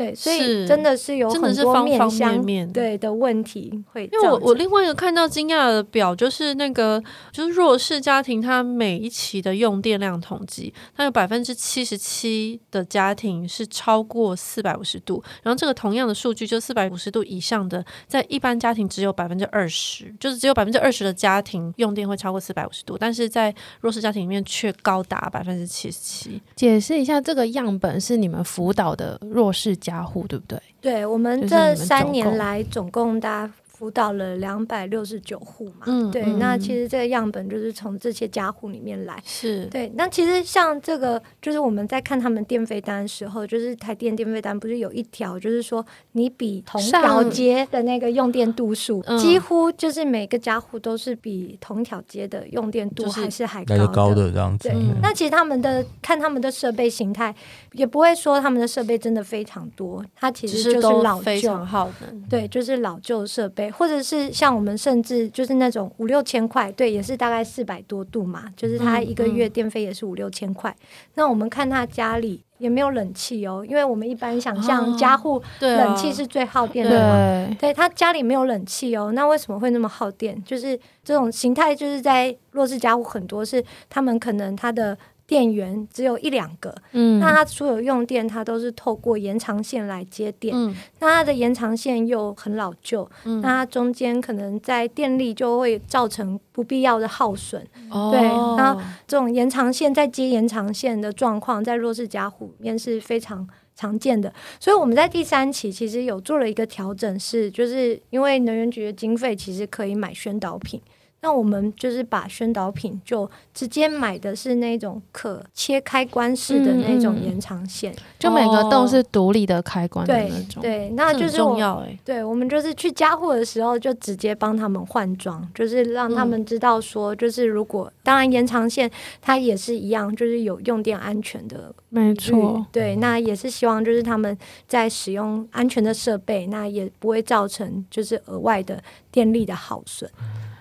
[0.00, 4.08] 对，所以真的是有很多面向对的问题会。
[4.10, 26.40] 因为我我另外一个看到惊讶的表，就是那个就是弱势家庭，它每一期的用电量统计，它有百分之七十七的家庭是超过四百五十度，然后这个同样的数据，就四百五十度以上的，在一般家庭只有百分之二十，就是只有百分之二十的家庭用电会超过四百五十度，但是在弱势家庭里面却高达百分之七十七。
[26.56, 30.60] 解释一下，这个样本是你们辅导的弱势家家户对不对？
[30.80, 33.52] 对，我们这三年来总共大家。
[33.80, 39.90] 辅导了两百六十九户嘛，嗯，对，嗯、那其实这个样本就是从这些家户里面来，是对。
[39.94, 54.68] 那其实像这个，就是我们在看他们电费单的时候，就是台电电费单不是有一条，就是说你比同条街的那个用电度数，上几乎就是每个家户都是比同条街的用电度还是还高的，高的这样子。
[54.68, 57.34] 对，嗯、那其实他们的看他们的设备形态，
[57.72, 63.69] 也不会说他们的设备真的非常多，它其实就是老旧，非常耗能，对，就是老旧设备。
[63.70, 70.70] 或者是像我们甚至就是那种五六千块，对，也是大概四百多度嘛，就是他一个月电费也是五六千块。
[70.70, 80.42] 嗯嗯、那我们看他家里也没有冷气哦，因为我们一般想象家户冷气是最耗电的嘛，哦、对，对他家里没有冷气哦，那为什么会那么耗电？
[80.44, 84.96] 就是这种形态，就是在弱势家户很多是他们可能他的。
[85.30, 98.20] 电源只有一两个，嗯，那它所有用电，它都是透过延长线来接电，嗯，那它的延长线又很老旧，嗯，那它中间可能在电力就会造成不必要的耗损，哦，对，
[98.56, 110.82] 那这种延长线再接延长线的状况，在弱势家户里面是非常常见的，所以我们在第三期其实有做了一个调整，是就是因为能源局的经费其实可以买宣导品。
[111.22, 120.62] 那我们就是把宣导品就直接买的是那种可切开关式的那种延长线，嗯嗯、就每个洞是独立的开关的那种。
[120.62, 121.98] 对，对，那就是我重要哎。
[122.04, 131.74] 对，我们就是去加货的时候就直接帮他们换装，就是让他们知道说，就是如果、嗯、当然延长线它也是一样，就是有用电安全的。
[131.90, 132.64] 没错。
[132.72, 140.10] 对，那也是希望就是他们在使用安全的设备，那也不会造成就是额外的电力的耗损。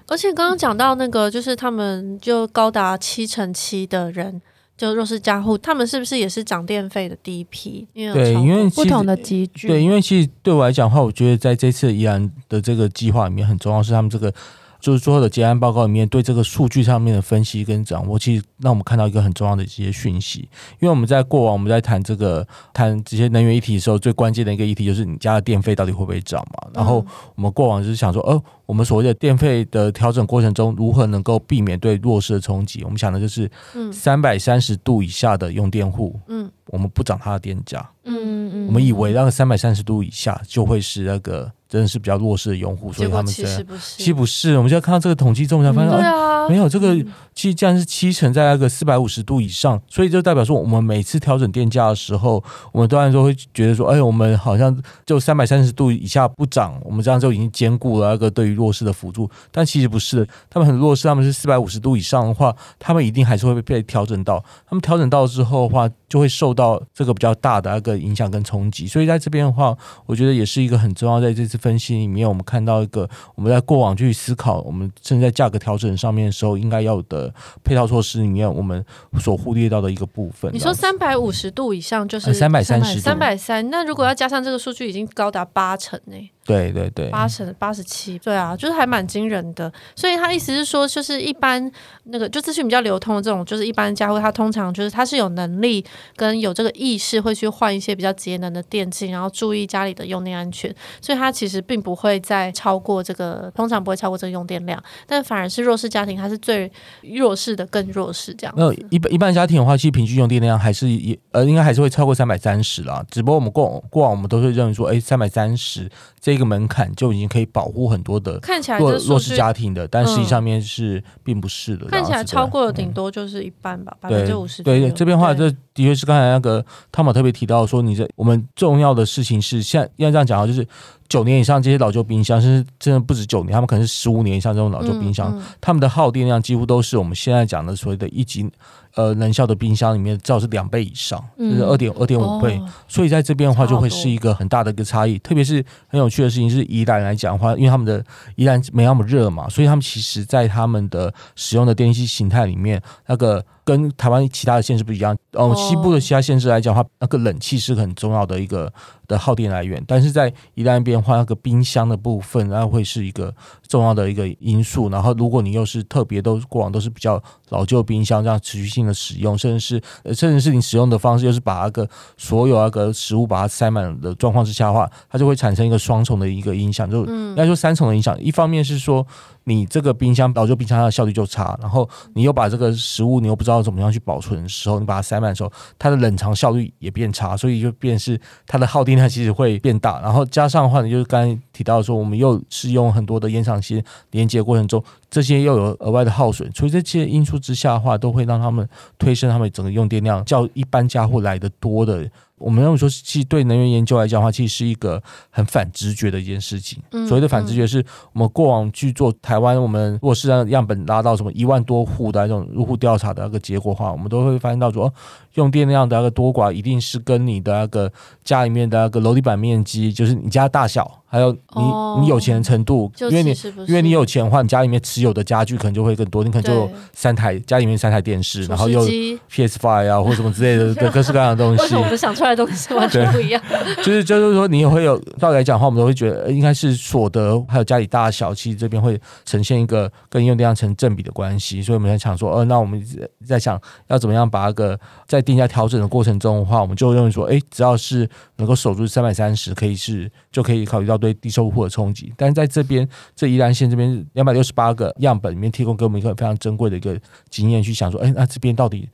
[0.10, 4.42] 而且刚刚讲到那个，就是他们就高达七成七的人，
[4.78, 7.88] 就弱势家户，他们是不是也是涨电费的第一批？
[7.94, 9.68] 因为对，因为不同的集聚。
[9.68, 14.34] 对，因为其实对我来讲的话，我觉得在这次宜兰的这个计划里面，很重要是他们这个。
[14.82, 20.48] 就是最后的结案报告里面，对这个数据上面的分析跟掌握，其实让我们看到一个很重要的一些讯息。
[20.80, 26.70] 因为我们在过往我们在谈这个谈这些能源议题的时候，最关键的一个议题就是你家的电费到底会不会涨嘛？
[26.74, 32.84] 然后我们过往就是想说，哦，我们所谓的电费的调整过程中，如何能够避免对弱势的冲击？
[32.84, 33.50] 我们想的就是，
[33.92, 41.52] 三百三十度以下的用电户，嗯，我们不涨它的电价，嗯嗯，我们以为那个三百三十度以下就会是那个。
[41.70, 44.58] 真的是比较弱势的用户，所以他们其实不是，其实不是。
[44.58, 46.98] 我们现在看到这个统计之后，才发现，对啊，没有这个，
[47.40, 59.30] 其实既然是七成在那个四百五十度以上，所以就代表说，我们每次调整电价的时候，我们当然说会觉得说，哎，我们好像就三百三十度以下不涨，我们这样就已经兼顾了那个对于弱势的辅助。
[59.52, 64.44] 但其实不是，他们很弱势，他们是四百五十度以上的话，他们一定还是会被调整到。
[64.68, 68.86] 他们调整到之后的话，就会受到这个比较大的那个影响跟冲击。
[68.86, 71.58] 所以在这边的话，我觉得也是一个很重要，在这次。
[71.60, 77.29] 分析里面，我们看到一个我们在过往去思考，我们正在价格调整上面的时候，应该要的
[77.64, 78.84] 配套措施里面，我们
[79.20, 80.52] 所忽略到的一个部分。
[80.54, 83.70] 你说三百五十度以上就是三百三十，三百三。
[83.70, 86.32] 那如果要加上这个数据，已经高达八成呢？
[86.50, 89.72] 对对对，八成八十七，对啊，就是还蛮惊人的。
[89.96, 91.72] 所以他意思是说，就是一般
[92.06, 95.86] 那个就资讯比较流通的这种，就是一般家户，他通常就是他是有能力
[96.16, 100.74] 跟有这个意识，会去换一些比较节能的电器，然后注意家里的用电安全。
[101.00, 106.72] 所以他其实并不会再超过这个，通常不会超过这个用电量，但反而是弱势家庭，他是最
[107.04, 108.54] 弱势的更弱势这样。
[108.58, 113.06] 那一般一般家庭的话，其实平均用电量还是也呃，应该还是会超过三百三十啦。
[113.12, 115.90] 只不过我们过过往我们都会认为说，哎，三百三十
[116.20, 121.86] 这个门槛就已经可以保护很多的看起来弱弱势家庭的，但实际上面是并不是的。
[121.88, 124.64] 看起来超过了顶多就是一半吧，百分之五十。
[124.64, 130.66] 对对，这边的话，这的确是刚才那个汤姆特别提到说，你这我们重要的事情是，现在要这样讲啊，就是
[131.10, 138.50] 九年以上这些老旧冰箱，甚至真的不止九年，他们可能是十五年以上这种老旧冰箱，他们的耗电量几乎都是我们现在讲的所谓的一级。
[138.96, 145.18] 呃，能效的冰箱里面至少是两倍以上，就是二点二点五倍，哦、所以在这边的话就会是一个很大的一个差异。
[145.20, 148.04] 特别是很有趣的事情是，宜兰来讲的话，因为他们的
[148.36, 155.16] 宜兰没那么热嘛，所以他们其实在他们的使用的电器形态里面，那个跟台湾其他的县市不一样。
[155.34, 158.74] 哦，西部的其他县市来讲的话，那个冷气是很重要的一个
[159.08, 163.32] 的耗电来源，但是在宜兰边的话，那个冰箱的部分，那会是一个
[163.68, 164.90] 重要的一个因素。
[164.90, 178.20] 然后，如果你又是特别都过往都是比较老旧冰箱，这样持续性的使用，甚至是甚至是你使用的方式，又是把那个所有那个食物把它塞满的状况之下的话，它就会产生一个双重的一个影响，就应该说三重的影响。
[178.20, 179.06] 一方面是说。
[179.46, 190.00] 你这个冰箱老旧冰箱它的效率就差，然后你又把这个食物你又不知道怎么样去保存的时候，你把它塞满的时候，它的冷藏效率也变差，所以就变是它的耗电量其实会变大。
[190.02, 202.10] 然后加上的话，呢就是刚才提到说，我们又是用很多的延长线连接过程中，这些又有额外的耗损，所以这些因素之下的话，都会让他们推升他们整个用电量较一般家户来的多的。
[202.40, 206.82] 我们认为说，其实对能源研究来讲的话，其实是一个很反直觉的一件事情。
[207.08, 214.92] 所谓的反直觉，是我们过往去做台湾，我们如果是让样本拉到什么一万多户的那种入户调查的那个结果的话，我们都会发现到说，
[215.40, 217.92] 用电量的那个多寡，一定是跟你的那个
[218.24, 221.00] 家里面的那个楼地板面积，就是你家大小。
[221.12, 223.36] 还有你，你有钱的程度，因为你
[223.68, 228.86] 因为你有钱的话，你家里面持有的家具可能就会更多，你可能就有三台家里面三台电视，然后又
[229.28, 231.74] PS Five 啊或什么之类的各 各式各样的东西。
[231.74, 233.42] 我们想出来的东西完全不一样？
[233.78, 241.60] 就是就是说，你也会有道理来讲的话，我们都会觉得应该是所得还有家里大小，其实这边会呈现一个跟用电量成正比的关系。
[241.64, 242.80] 所以我们在想说，呃，那我们
[243.26, 251.00] 在想要怎么样把那个在定价调整的过程中的话，我们就认为说，哎，只要是能够守住三百三十，可以是就可以考虑到。
[251.00, 257.00] 对低收入户的冲击，但是在这边，这宜兰县这边两百六十八个样本里面，提供给我们一个非常珍贵的一个
[257.30, 258.90] 经验，去想说，哎，那这边到底？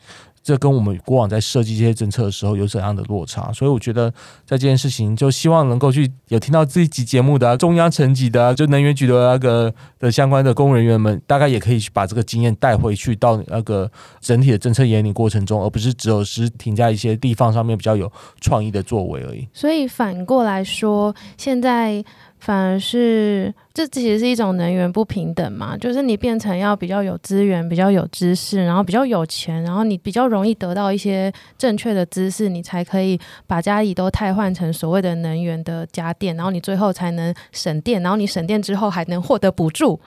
[0.46, 3.52] 这跟我们过往在设计这些政策的时候有怎样的落差？
[3.52, 4.12] 所以我觉得
[4.46, 13.90] 在这件事情，就希望能够去有听到这一集节目的中央层级的，就能源局的那个的相关的公务人员们，大概也可以去把这个经验带回去到那个
[14.22, 19.48] 整体的政策引领过程中，而不是只有是停在一些地方上面比较有创意的作为而已。
[19.52, 22.06] 所以反过来说，现在。
[22.40, 40.00] 反而是，这其实是一种能源不平等嘛，就是你变成要比较有资源、比较有知识，然后比较有钱，然后你比较容易得到一些正确的知识，你才可以把家里都汰换成所谓的能源的家电，然后你最后才能省电，然后你省电之后还能获得补助。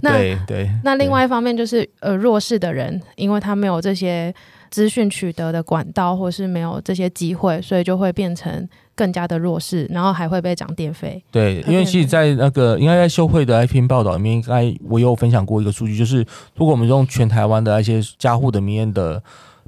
[0.00, 4.34] 那对对，那另外一方面就是呃弱势的人，因为他没有这些
[4.74, 8.68] 资讯取得的管道，或是没有这些机会，所以就会变成。
[8.96, 11.20] 更加的弱势，然后还会被涨电费。
[11.32, 16.18] 对，因为其实，在那个应该在秀慧的那篇报道里面，应该我有分享过一个数据，就是
[16.54, 19.20] 如果我们用全台湾的那些家户的民营的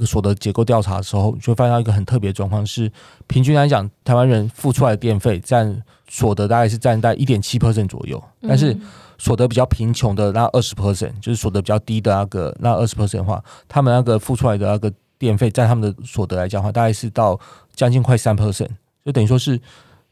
[0.06, 2.88] 所得结构调查的时候，就会发现到一个很特别的状况是，
[3.26, 8.76] 平均来讲，台湾人付出来的电费占所得大概是占在一点七 percent 左右，但是
[9.18, 17.38] 所得比较贫穷的那二十 percent，就是所得比较低的那个那二十 percent 的话，他们那个付出来的那个电费在他们的所得来讲的话，大概是到
[17.74, 18.68] 将近快三 percent。
[19.04, 19.60] 就等于说是，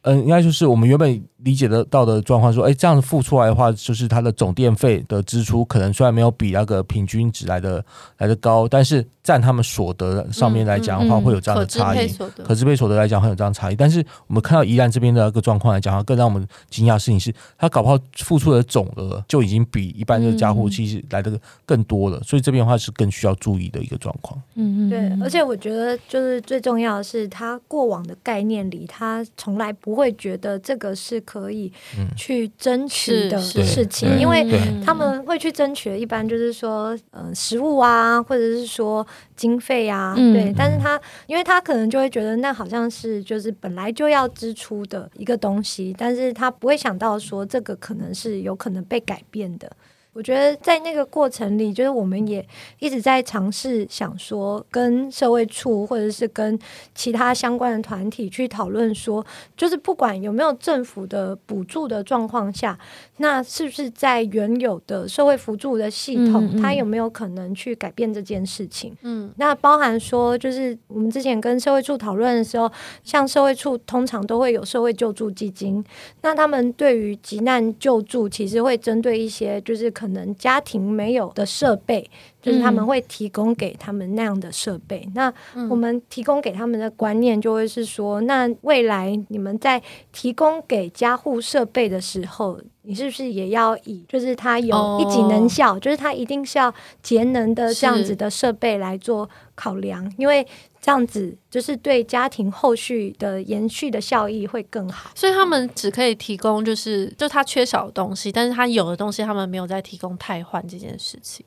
[0.03, 7.85] 嗯，应该就是我们原本理解得到的状况，说，哎，这样子付出来的话，就是它的总电费的支出可能虽然没有比那个平均值来的
[8.19, 12.11] 来的高，但是占他们所得上面来讲的话，会有这样的差异。
[12.43, 24.41] 可支配所得来讲会有这样的差异，但是我们看到宜兰这边的一个状况来讲，更让我们惊讶的事情是，他搞不好付出的总额就已经比一般的家户其实来的更多了，所以这边的话是更需要注意的一个状况。
[24.55, 31.73] 嗯嗯，对，而且我觉得就是最重要的是，他过往的概念里，他从来不会觉得这个是可以
[32.17, 34.47] 去争取的事情，因为
[34.87, 39.05] 他们会去争取的，一般就是说，呃，食物啊，或者是说
[39.35, 40.55] 经费啊，对。
[40.57, 49.69] 但是他，因为他可能就会觉得那好像是就是本来就要支出的一个东西，但是他不会想到说这个可能是有可能被改变的。
[50.15, 52.47] 我觉得在那个过程里，就是我们也
[52.79, 56.59] 一直在尝试想说，跟社会处或者是跟
[56.95, 59.25] 其他相关的团体去讨论说，
[59.57, 62.79] 就是不管有没有政府的补助的状况下，
[63.17, 68.97] 那是不是在原有的社会辅助的系统，嗯嗯、它有没有可能去改变这件事情？
[69.03, 72.71] 嗯，那包含说，就是我们之前跟社会处讨论的时候，
[73.03, 75.85] 像社会处通常都会有社会救助基金，
[76.23, 82.09] 那他们对于急难救助，其实会针对一些就是可能家庭没有的设备，
[82.41, 85.09] 就是他们会提供给他们那样的设备。
[85.15, 85.33] 那
[85.71, 89.83] 我们提供给他们的观念就会是说，那未来你们在
[90.13, 100.11] 提供给家户设备的时候，你是不是也要以就是它有一级能效，就是它一定是要节能的这样子的设备来做考量？
[100.19, 100.47] 因为
[100.85, 111.43] 这样子就是对家庭后续的延续的效益会更好，所以他们只可以提供就是就他缺少的东西，但是他有的东西他们没有在提供汰换这件事情，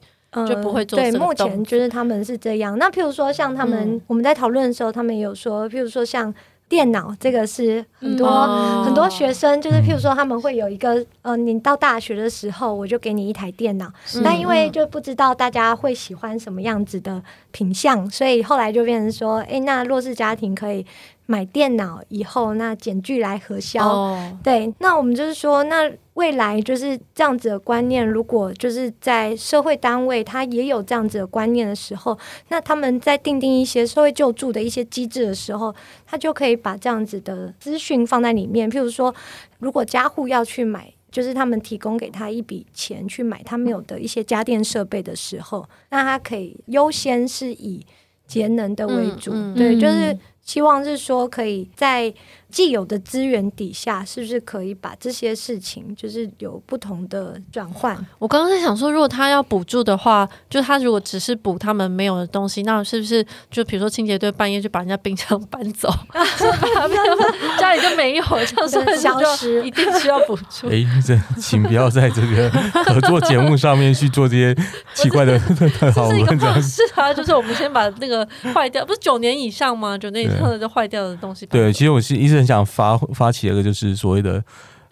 [0.47, 0.97] 就不会做。
[0.97, 2.75] 对，目前就是他们是这样。
[2.79, 6.33] 那譬如说像他们，我们在讨论的时候，他们有说，譬如说像。
[6.69, 14.21] 电脑这个是很多、嗯、很多学生，就是譬如说他们会有一个，呃，你到大学的时候，我就给你一台电脑，是。
[14.21, 20.85] 但因为就不知道大家会喜欢什么样子的品相，所以后来就变成说，诶，那弱势家庭可以。
[21.29, 24.17] 买电脑以后，那减具来核销，oh.
[24.41, 28.05] 对，那我们就是说，那未来就是这样子的观念。
[28.05, 32.17] 如果就是在社会单位，他也有这样子的观念的时候，
[32.49, 35.73] 那他们在定定一些社会救助的一些机制的时候，
[36.07, 38.69] 他就可以把这样子的资讯放在里面。
[38.69, 39.13] 譬如说，
[39.59, 47.85] 如果家户要去买，就是他们提供给他一笔钱去买他没有的一些家电设备的时候，那他可以优先是以
[48.25, 50.17] 节能的为主，嗯嗯、对，就是。
[50.47, 52.13] 希望是说，可以在
[52.49, 57.95] 既有的资源底下，是不是可以把这些事情，就是有不同的转换？
[58.17, 65.87] 我刚刚在想说，如果他要补助的话，就他如果只是补他们没有的东西，那是不是就比如说清洁队半夜就把人家冰箱搬走，
[67.59, 69.63] 家里就没有，这样是消失？
[69.63, 70.67] 一定需要补助。
[70.73, 72.49] 哎，这请不要在这个
[72.85, 74.55] 合作节目上面去做这些
[74.95, 75.37] 奇怪的
[75.93, 76.27] 讨论。
[76.61, 79.97] 是啊，就是我们先把那个坏掉，不是九年以上吗？
[79.97, 80.47] 九年以上。
[80.57, 81.45] 就坏掉的东西。
[81.47, 84.43] 对，其实我是一直正想发发起一个，就是所谓的。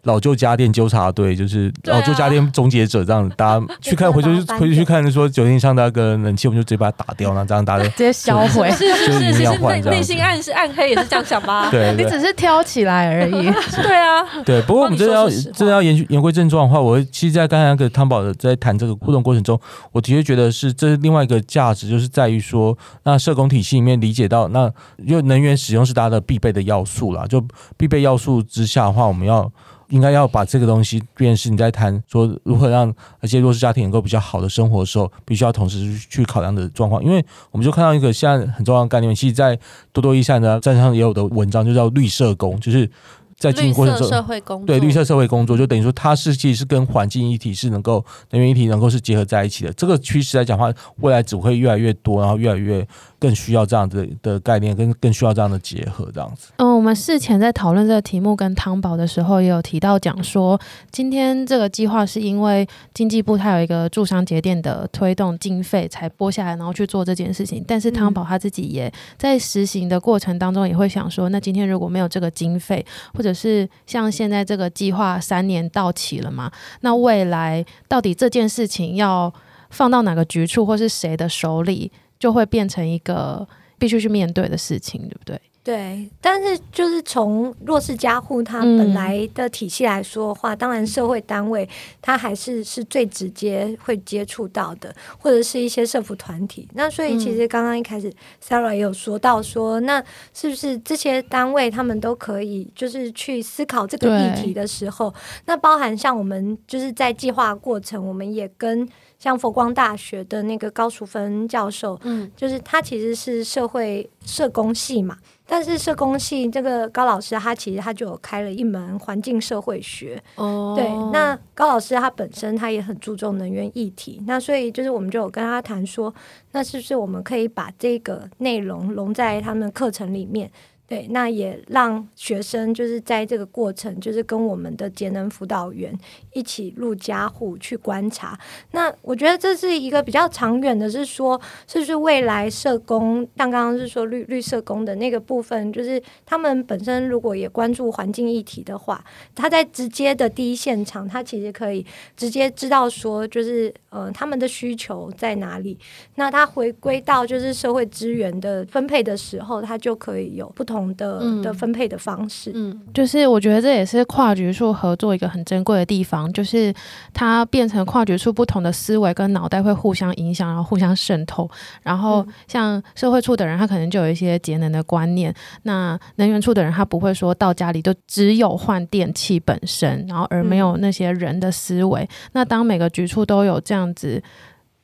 [0.05, 8.71] 老旧家电纠察队就是老旧家电终结者，这样大家去看，回去 回去去看，说九天以上那个冷气，我们就直接把它打掉，那这样大家直接销毁。
[8.71, 11.69] 是是是，其实内内心暗是暗黑，也是这样想吧？
[11.69, 13.51] 对，你只是挑起来而已。
[13.81, 14.61] 对啊，对。
[14.61, 19.59] 不过我们真的要真的要言言归正传的话，我其实，在刚才那个汤宝的在谈这个互动过程中，
[19.91, 27.43] 我的确觉得是这是另外一个价值，就是在于说，那社工体系里面理解到，那因为能源使用是大家的必备的要素啦，就
[27.75, 29.51] 必备要素之下的话，我们要。
[29.89, 37.03] 应该要把这个东西变成是你在谈说如何让那些弱势家庭能够比较好的生活的时候，必须要同时去考量的状况。
[37.03, 39.57] 因为我们就看到一个现在很重要的概念，其实，在
[39.91, 42.89] 多多益善的站上也有的文章，就叫绿社工，就是。
[43.37, 49.73] 在进行过程中，对绿色社会工作，就等于说它是其实是跟环境一体是能够能源一体能够是结合在一起的。
[49.73, 52.87] 这个趋势来讲的话，未来只会越来越多，然后越来越
[53.25, 56.51] 更需要这样子的概念，跟更需要这样的结合，这样子。
[56.57, 60.59] 嗯，我们事前在讨论这个题目跟汤宝的时候，也有提到讲说，
[60.91, 67.65] 今天这个计划是因为经济部它有一个驻商节电的推动经费才拨下来，然后去做这件事情。
[67.67, 76.51] 但是汤宝他自己也在实行的过程当中，也会想说，那今天如果没有这个经费，或或者是像现在这个计划三年到期了嘛？
[76.81, 79.33] 那未来到底这件事情要
[79.71, 81.91] 放到哪个局处或是谁的手里，
[82.25, 83.47] 就会变成一个
[83.77, 85.39] 必须去面对的事情，对不对？
[85.65, 91.67] 对，但是就是从弱势家户他本来的体系来说的话，嗯、当然社会单位
[92.03, 96.69] 他还是是最直接会接触到的，或者是一些社福团体。
[96.75, 98.13] 那所以其实刚刚一开始
[98.47, 99.99] Sarah 也有说到说，那
[100.35, 105.11] 是不是这些单位他们都可以就是去思考这个议题的时候，
[105.45, 108.87] 那包含像我们就是在计划过程，我们也跟。
[109.17, 126.13] 像佛光大学的那个高淑芬教授，嗯，就是他其实是社会社工系嘛，但是社工系这个高老师他其实他就有开了一门环境社会学，哦，对，那高老师他本身他也很注重能源议题，那所以就是我们就有跟他谈说，
[126.51, 130.51] 那是不是我们可以把这个内容融在他们课程里面？
[130.87, 135.91] 对，那也让学生就是在这个过程，就是跟我们的节能辅导员
[136.33, 138.39] 一起入家户去观察。
[138.69, 151.83] 那我觉得这是一个比较长远的，是说，是不是未来社工，像刚刚是说绿绿社工的那个部分，就是他们本身如果也关注环境议题的话，他在直接的第一现场，他其实可以
[152.15, 155.79] 直接知道说，就是呃他们的需求在哪里。
[156.13, 160.74] 那他回归到就是社会资源的分配的时候，他就可以有不同。
[160.75, 166.73] 不同的的分配的方式，嗯，就是我觉得这也是跨局处合作一个很珍贵的地方，就是
[167.13, 171.49] 它变成跨局处不同的思维跟脑袋会互相影响，然后互相渗透。
[171.81, 175.31] 然后像社会处的人，他可能就有一些节能的观念；
[175.63, 182.01] 那能源处的人，他不会说到家里就只有换电器本身，然后而没有那些人的思维。
[182.01, 184.21] 嗯、那当每个局处都有这样子。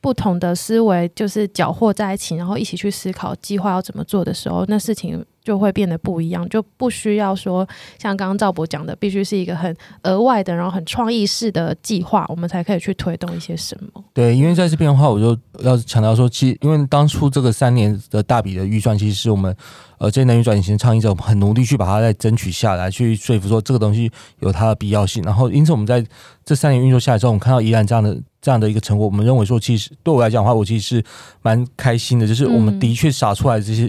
[0.02, 7.66] 不同的思维就是搅和在一起，然后一起去思考计划要怎么做的时候，那事情就会变得不一样，就不需要说
[7.98, 14.04] 像刚刚赵博讲的，必须是一个很额外的，然后很创意式的计划，我们才可以去推动一些什么。
[14.14, 19.54] 对，因为在这边的话，我就要强调说，其实因为当初这个三年的大笔的预算，其实是我们
[19.98, 25.22] 呃这些能源转型倡议者很努力去把它再争取下来，去说服说这个东西有它的必要性。
[25.24, 26.04] 然后，因此我们在
[26.44, 28.16] 这三年运作下来之后，我们看到依然这样的。
[28.42, 31.04] 这样的一个成果，我们认为说，其实对我来讲的话，我其实是
[31.42, 32.26] 蛮开心的。
[32.26, 33.88] 就是我们的确撒出来的这些，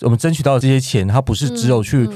[0.00, 2.08] 我们争取到的这些钱，它不是只有去。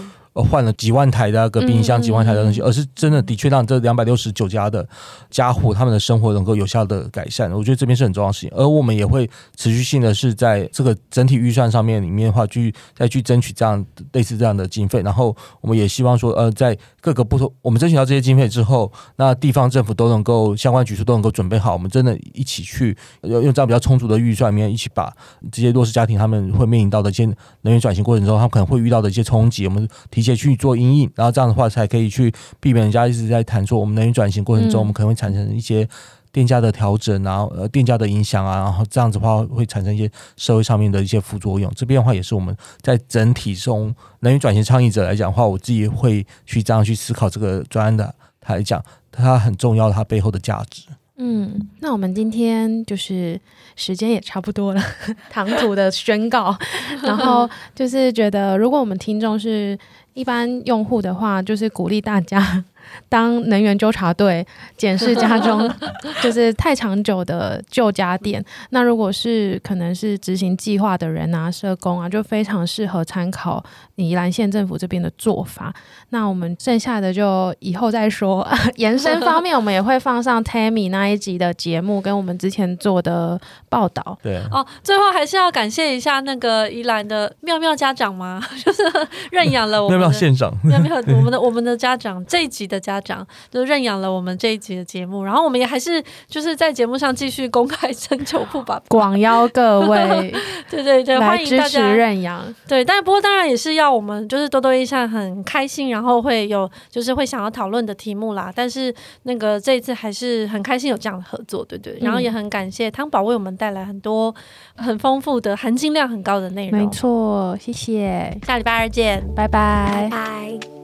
[0.43, 4.87] 换了几万台的那个冰箱，几万台的东西，而是真的的确让这两百六十九家的
[5.31, 7.51] 家户他们的生活能够有效的改善。
[7.53, 15.03] 我觉得这边是很重要的事情，而我们也会持续性的是在这个整体预算上面里面的话，去再去争取这样类似这样的经费。
[15.03, 25.13] 然后我们也希望说，呃，在各个不同，我们争取到这些经费之后，那地方政府都能够相关局处都能够准备好，我们真的一起去用用这样比较充足的预算里面，一起把
[25.51, 27.25] 这些弱势家庭他们会面临到的一些
[27.63, 30.28] 能源转型过程中，他们可能会遇到的一些冲击，我们提前。
[30.35, 35.89] 去做阴影，然后这样的话才可以去避免人家一直在谈说，我们能源转型过程中，我们可能会产生一些
[36.31, 41.73] 电价的调整，然后呃电价的影响啊，然后这样子的话会产生一些社会上面的一些副作用。
[41.75, 50.83] 这边的话也是我们在整体中能源转型倡议者来讲的话，我自己会去这样去思考这个专案的，他来讲它很重要，它背后的价值。
[51.21, 53.41] 嗯，那我们今天就是
[53.75, 54.81] 时间也差不多了，
[55.29, 56.57] 唐突的宣告，
[57.03, 59.77] 然后就是觉得如果我们听众是
[60.15, 62.65] 一般用户的话，就是鼓励大家。
[63.09, 65.71] 当能源纠察队检视家中
[66.23, 73.63] 就是太长久的旧家电，那如果是可能是执行计划的人啊、社工啊，就非常适合参考
[73.97, 75.73] 宜兰县政府这边的做法。
[76.11, 78.47] 那我们剩下的就以后再说。
[78.77, 84.19] 延伸方面，我们也会放上 Tammy 那一集的节目，跟我们之前做的报道。
[84.23, 88.43] 对哦，最后还是要感谢一下那个宜兰的妙妙家长吗？
[88.65, 88.83] 就是
[89.31, 92.89] 认养了我们妙妙县长，妙妙我们的我们的家长这一集的。
[92.89, 100.35] 家长就认养了我们这一集的节目，然后我们也还是就是在节目上继续公开征求不把 广邀各位，
[100.71, 102.43] 对对对，欢迎大家认养。
[102.67, 108.51] 对，但不过当然也是要我们就是多多益善很开心，然后会有就是会想要讨论的题目啦。
[108.57, 111.99] 但是那个这一次还是很开心有这样的合作，对对。
[112.01, 114.35] 然后也很感谢汤宝为我们带来很多
[114.77, 116.81] 很丰富的含金量很高的内容。
[116.81, 118.39] 没错，谢谢。
[118.47, 120.78] 下礼拜二见，拜拜，拜拜。